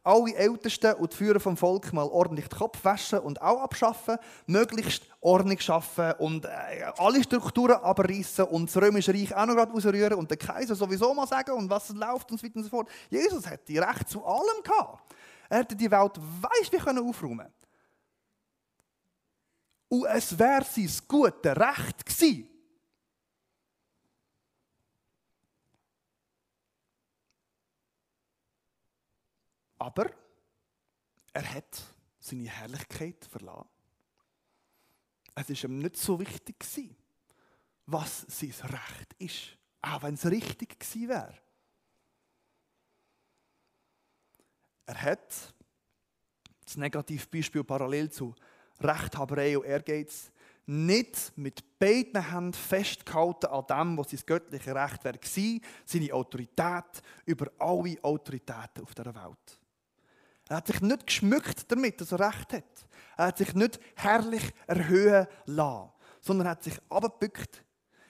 Alle 0.07 0.33
Ältesten 0.35 0.93
und 0.93 1.11
die 1.11 1.17
Führer 1.17 1.39
vom 1.41 1.57
Volk 1.57 1.91
mal 1.91 2.07
ordentlich 2.07 2.47
den 2.47 2.57
Kopf 2.57 2.83
waschen 2.83 3.19
und 3.19 3.41
auch 3.41 3.61
abschaffen, 3.61 4.17
möglichst 4.45 5.03
Ordnung 5.19 5.59
schaffen 5.59 6.13
und 6.19 6.45
äh, 6.45 6.49
alle 6.97 7.21
Strukturen 7.21 7.75
abreißen 7.75 8.45
und 8.45 8.69
das 8.69 8.81
Römische 8.81 9.13
Reich 9.13 9.35
auch 9.35 9.45
noch 9.45 9.55
gerade 9.55 9.73
rausrühren 9.73 10.13
und 10.13 10.31
den 10.31 10.39
Kaiser 10.39 10.75
sowieso 10.75 11.13
mal 11.13 11.27
sagen 11.27 11.51
und 11.51 11.69
was 11.69 11.89
läuft 11.89 12.31
und 12.31 12.39
so 12.39 12.45
weiter 12.45 12.55
und 12.55 12.63
so 12.63 12.69
fort. 12.69 12.89
Jesus 13.09 13.45
hätte 13.49 13.73
Recht 13.73 14.07
zu 14.07 14.23
allem 14.23 14.63
gehabt. 14.63 15.13
Er 15.49 15.59
hätte 15.59 15.75
die 15.75 15.91
Welt 15.91 16.13
weiss 16.41 16.71
wie 16.71 16.77
können 16.77 17.05
aufräumen 17.05 17.47
und 19.89 20.05
es 20.05 20.37
wäre 20.37 20.63
sein 20.63 20.89
gutes 21.07 21.57
Recht 21.57 22.05
gewesen. 22.05 22.56
Aber 29.77 30.09
er 31.33 31.53
hat 31.53 31.83
seine 32.19 32.49
Herrlichkeit 32.49 33.25
verlassen. 33.25 33.69
Es 35.35 35.49
war 35.49 35.69
ihm 35.69 35.79
nicht 35.79 35.97
so 35.97 36.19
wichtig, 36.19 36.59
gewesen, 36.59 36.95
was 37.85 38.25
sein 38.27 38.53
Recht 38.63 39.13
ist, 39.19 39.57
auch 39.81 40.01
wenn 40.01 40.15
es 40.15 40.25
richtig 40.25 40.79
gewesen 40.79 41.09
wäre. 41.09 41.37
Er 44.87 45.01
hat 45.01 45.53
das 46.65 46.77
Negativbeispiel 46.77 47.63
parallel 47.63 48.09
zu 48.09 48.33
Rechthaberei 48.79 49.57
und 49.57 49.65
Ehrgeiz 49.65 50.31
nicht 50.65 51.31
mit 51.37 51.79
beiden 51.79 52.29
Händen 52.29 52.53
festgehalten 52.53 53.47
an 53.47 53.65
dem, 53.67 53.97
was 53.97 54.09
sein 54.09 54.21
göttliches 54.25 54.75
Recht 54.75 55.05
war, 55.05 55.61
seine 55.85 56.13
Autorität 56.13 57.01
über 57.25 57.51
alle 57.57 58.03
Autoritäten 58.03 58.83
auf 58.83 58.93
dieser 58.93 59.15
Welt. 59.15 59.59
Er 60.49 60.57
hat 60.57 60.67
sich 60.67 60.81
nicht 60.81 61.07
geschmückt 61.07 61.71
damit, 61.71 61.99
dass 61.99 62.11
er 62.11 62.19
Recht 62.19 62.53
hat. 62.53 62.87
Er 63.17 63.27
hat 63.27 63.37
sich 63.37 63.53
nicht 63.53 63.79
herrlich 63.95 64.53
erhöhen 64.65 65.27
lassen, 65.45 65.91
sondern 66.21 66.47
hat 66.47 66.63
sich 66.63 66.77
abgebückt, 66.89 67.63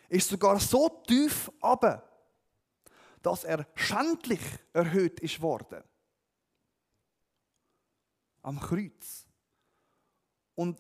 ist 0.10 0.30
sogar 0.30 0.60
so 0.60 1.04
tief 1.08 1.52
ab, 1.62 2.04
dass 3.22 3.44
er 3.44 3.66
schändlich 3.76 4.42
erhöht 4.74 5.20
ist 5.20 5.42
worden. 5.42 5.84
Am 8.42 8.60
Kreuz. 8.60 9.26
Und 10.56 10.80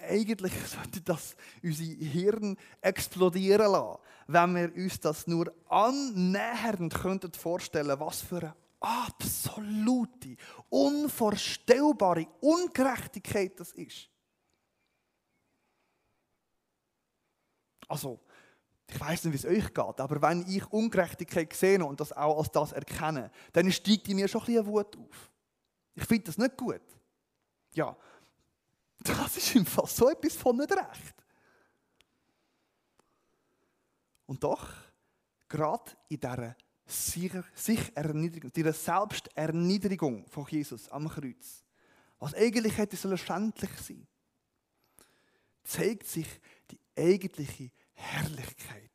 eigentlich 0.00 0.52
sollte 0.66 1.00
das 1.00 1.36
unser 1.62 1.84
Hirn 1.84 2.56
explodieren 2.80 3.72
lassen, 3.72 3.98
wenn 4.26 4.54
wir 4.54 4.74
uns 4.74 5.00
das 5.00 5.26
nur 5.26 5.52
annähernd 5.68 6.94
könnten 6.94 7.32
vorstellen, 7.32 7.98
was 8.00 8.22
für 8.22 8.38
eine 8.38 8.54
absolute, 8.80 10.36
unvorstellbare 10.68 12.26
Ungerechtigkeit 12.40 13.58
das 13.58 13.72
ist. 13.72 14.08
Also, 17.88 18.20
ich 18.86 18.98
weiß 19.00 19.24
nicht, 19.24 19.32
wie 19.32 19.36
es 19.36 19.44
euch 19.44 19.74
geht, 19.74 20.00
aber 20.00 20.22
wenn 20.22 20.46
ich 20.48 20.66
Ungerechtigkeit 20.72 21.52
sehe 21.52 21.84
und 21.84 22.00
das 22.00 22.12
auch 22.12 22.38
als 22.38 22.50
das 22.50 22.72
erkenne, 22.72 23.30
dann 23.52 23.70
steigt 23.70 24.08
in 24.08 24.16
mir 24.16 24.28
schon 24.28 24.40
ein 24.42 24.46
bisschen 24.46 24.66
Wut 24.66 24.96
auf. 24.96 25.30
Ich 25.94 26.04
finde 26.04 26.24
das 26.24 26.38
nicht 26.38 26.56
gut. 26.56 26.80
Ja, 27.74 27.96
das 29.00 29.36
ist 29.36 29.54
im 29.56 29.66
Fall 29.66 29.86
so 29.86 30.08
etwas 30.08 30.34
von 30.34 30.56
nicht 30.56 30.72
recht. 30.72 31.14
Und 34.26 34.42
doch, 34.42 34.68
gerade 35.48 35.90
in 36.08 36.20
dieser 36.20 36.56
sich 36.88 37.94
Erniedrigung, 37.94 38.52
dieser 38.52 38.72
Selbsterniedrigung 38.72 40.26
von 40.26 40.46
Jesus 40.48 40.88
am 40.88 41.08
Kreuz, 41.08 41.62
was 42.18 42.34
eigentlich 42.34 42.76
hätte 42.76 42.96
sollen 42.96 43.18
schändlich 43.18 43.70
sein, 43.78 44.06
zeigt 45.64 46.06
sich 46.06 46.26
die 46.70 46.80
eigentliche 46.96 47.70
Herrlichkeit, 47.92 48.90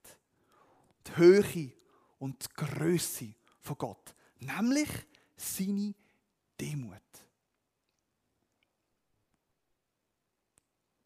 die 1.08 1.18
Höhe 1.18 1.72
und 2.18 2.44
die 2.44 2.54
Größe 2.54 3.36
von 3.62 3.78
Gott, 3.78 4.16
nämlich 4.40 4.90
seine 5.36 5.94
Demut. 6.60 7.02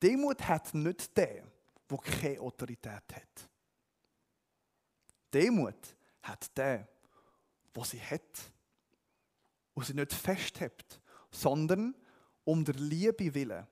Demut 0.01 0.41
hat 0.47 0.73
nicht 0.73 1.17
der, 1.17 1.43
der 1.89 1.97
keine 1.97 2.39
Autorität 2.39 3.03
hat. 3.13 3.49
Demut 5.33 5.96
hat 6.27 6.55
der, 6.57 6.87
der 7.75 7.85
sie 7.85 8.01
hat 8.01 8.51
und 9.73 9.85
sie 9.85 9.93
nicht 9.93 10.13
festhebt, 10.13 11.01
sondern 11.31 11.95
um 12.43 12.63
der 12.63 12.75
Liebe 12.75 13.33
willen, 13.33 13.67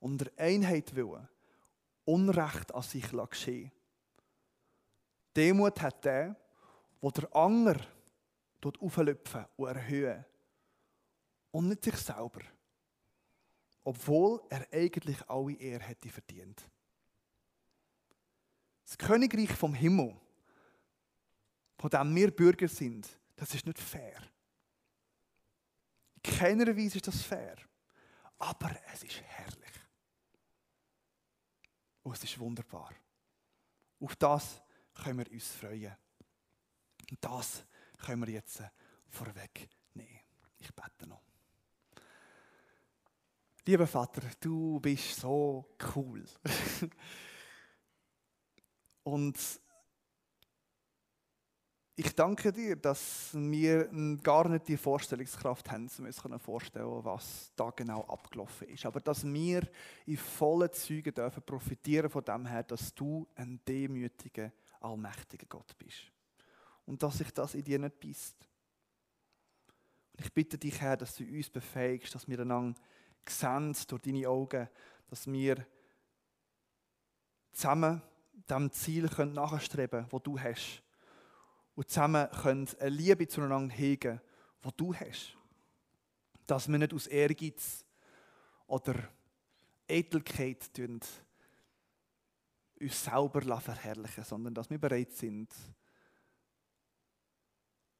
um 0.00 0.18
der 0.18 0.32
Einheit 0.36 0.94
willen, 0.94 1.28
Unrecht 2.04 2.74
an 2.74 2.82
sich 2.82 3.08
geschehen 3.10 3.70
Demut 5.36 5.80
hat 5.80 6.04
der, 6.04 6.36
wo 7.00 7.10
der 7.10 7.34
Anger 7.34 7.80
auflüpfen 8.80 9.46
und 9.56 9.68
erhöhen 9.68 10.24
und 11.52 11.68
nicht 11.68 11.84
sich 11.84 11.96
selber 11.96 12.40
obwohl 13.84 14.40
er 14.48 14.66
eigentlich 14.72 15.28
alle 15.28 15.54
Ehre 15.54 15.82
hätte 15.84 16.08
verdient. 16.08 16.62
Das 18.84 18.98
Königreich 18.98 19.52
vom 19.52 19.74
Himmel, 19.74 20.16
von 21.82 21.90
dem 21.90 22.14
wir 22.14 22.30
Bürger 22.30 22.68
sind, 22.68 23.08
das 23.34 23.52
ist 23.56 23.66
nicht 23.66 23.80
fair. 23.80 24.22
In 26.14 26.22
keiner 26.22 26.76
Weise 26.76 26.98
ist 26.98 27.08
das 27.08 27.22
fair. 27.22 27.56
Aber 28.38 28.70
es 28.92 29.02
ist 29.02 29.20
herrlich. 29.20 29.72
Und 32.04 32.16
es 32.16 32.22
ist 32.22 32.38
wunderbar. 32.38 32.92
Auf 33.98 34.14
das 34.14 34.62
können 34.94 35.18
wir 35.18 35.32
uns 35.32 35.48
freuen. 35.48 35.96
Und 37.10 37.18
das 37.20 37.64
können 37.98 38.24
wir 38.24 38.32
jetzt 38.32 38.62
vorweg 39.08 39.68
nehmen. 39.94 40.20
Ich 40.60 40.72
bete 40.72 41.08
noch. 41.08 41.24
Lieber 43.66 43.88
Vater, 43.88 44.22
du 44.38 44.78
bist 44.78 45.16
so 45.16 45.74
cool. 45.96 46.24
Und 49.02 49.36
ich 52.04 52.14
danke 52.16 52.52
dir, 52.52 52.74
dass 52.74 53.30
wir 53.32 53.88
gar 54.22 54.48
nicht 54.48 54.66
die 54.66 54.76
Vorstellungskraft 54.76 55.70
haben, 55.70 55.88
um 55.98 56.04
uns 56.06 56.20
vorstellen 56.42 57.04
was 57.04 57.52
da 57.54 57.70
genau 57.70 58.02
abgelaufen 58.08 58.68
ist. 58.68 58.84
Aber 58.86 59.00
dass 59.00 59.24
wir 59.24 59.68
in 60.06 60.16
vollen 60.16 60.72
Zügen 60.72 61.14
dürfen 61.14 61.42
profitieren 61.44 62.10
von 62.10 62.24
dem 62.24 62.46
her, 62.46 62.64
dass 62.64 62.92
du 62.92 63.28
ein 63.36 63.60
demütiger, 63.66 64.50
allmächtiger 64.80 65.46
Gott 65.48 65.78
bist. 65.78 66.10
Und 66.86 67.02
dass 67.02 67.18
sich 67.18 67.30
das 67.30 67.54
in 67.54 67.62
dir 67.62 67.78
nicht 67.78 68.00
beißt. 68.00 68.48
Und 70.12 70.24
ich 70.24 70.32
bitte 70.32 70.58
dich, 70.58 70.80
Herr, 70.80 70.96
dass 70.96 71.14
du 71.14 71.24
uns 71.24 71.50
befähigst, 71.50 72.14
dass 72.14 72.26
wir 72.26 72.40
einander 72.40 72.80
sehen 73.28 73.76
durch 73.86 74.02
deine 74.02 74.28
Augen, 74.28 74.68
dass 75.08 75.26
wir 75.26 75.64
zusammen 77.52 78.02
dem 78.50 78.72
Ziel 78.72 79.04
nachstreben 79.04 80.00
können, 80.00 80.08
das 80.10 80.22
du 80.22 80.40
hast. 80.40 80.82
Und 81.82 81.90
zusammen 81.90 82.30
können 82.30 82.68
eine 82.78 82.90
Liebe 82.90 83.26
zueinander 83.26 83.74
hegen, 83.74 84.20
die 84.64 84.68
du 84.76 84.94
hast. 84.94 85.36
Dass 86.46 86.68
wir 86.68 86.78
nicht 86.78 86.94
aus 86.94 87.08
Ehrgeiz 87.08 87.84
oder 88.68 88.94
Eitelkeit 89.90 90.78
uns 90.78 91.08
selber 92.86 93.60
verherrlichen, 93.60 94.22
sondern 94.22 94.54
dass 94.54 94.70
wir 94.70 94.78
bereit 94.78 95.10
sind, 95.10 95.52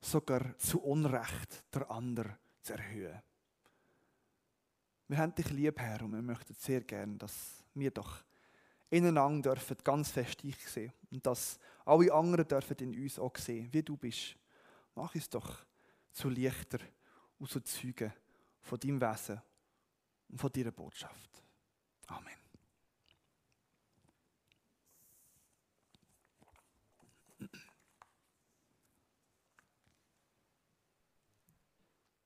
sogar 0.00 0.56
zu 0.58 0.80
Unrecht 0.80 1.64
der 1.74 1.90
andere 1.90 2.38
zu 2.60 2.74
erhöhen. 2.74 3.20
Wir 5.08 5.18
haben 5.18 5.34
dich 5.34 5.50
lieb, 5.50 5.80
Herr, 5.80 6.02
und 6.02 6.12
wir 6.12 6.22
möchten 6.22 6.54
sehr 6.54 6.82
gerne, 6.82 7.16
dass 7.16 7.64
wir 7.74 7.90
doch 7.90 8.22
ineinander 8.90 9.56
dürfen 9.56 9.78
ganz 9.82 10.12
fest 10.12 10.40
dich 10.44 10.68
sehen 10.68 10.92
und 11.10 11.26
dass 11.26 11.58
alle 11.84 12.12
anderen 12.12 12.46
dürfen 12.46 12.76
in 12.78 13.02
uns 13.02 13.18
auch 13.18 13.36
sehen, 13.36 13.72
wie 13.72 13.82
du 13.82 13.96
bist. 13.96 14.36
Mach 14.94 15.14
es 15.14 15.28
doch 15.28 15.64
zu 16.12 16.28
Lichter 16.28 16.78
und 17.38 17.50
zu 17.50 17.60
Zeugen 17.60 18.12
von 18.60 18.78
deinem 18.78 19.00
Wesen 19.00 19.40
und 20.28 20.38
von 20.38 20.52
deiner 20.52 20.70
Botschaft. 20.70 21.42
Amen. 22.06 22.41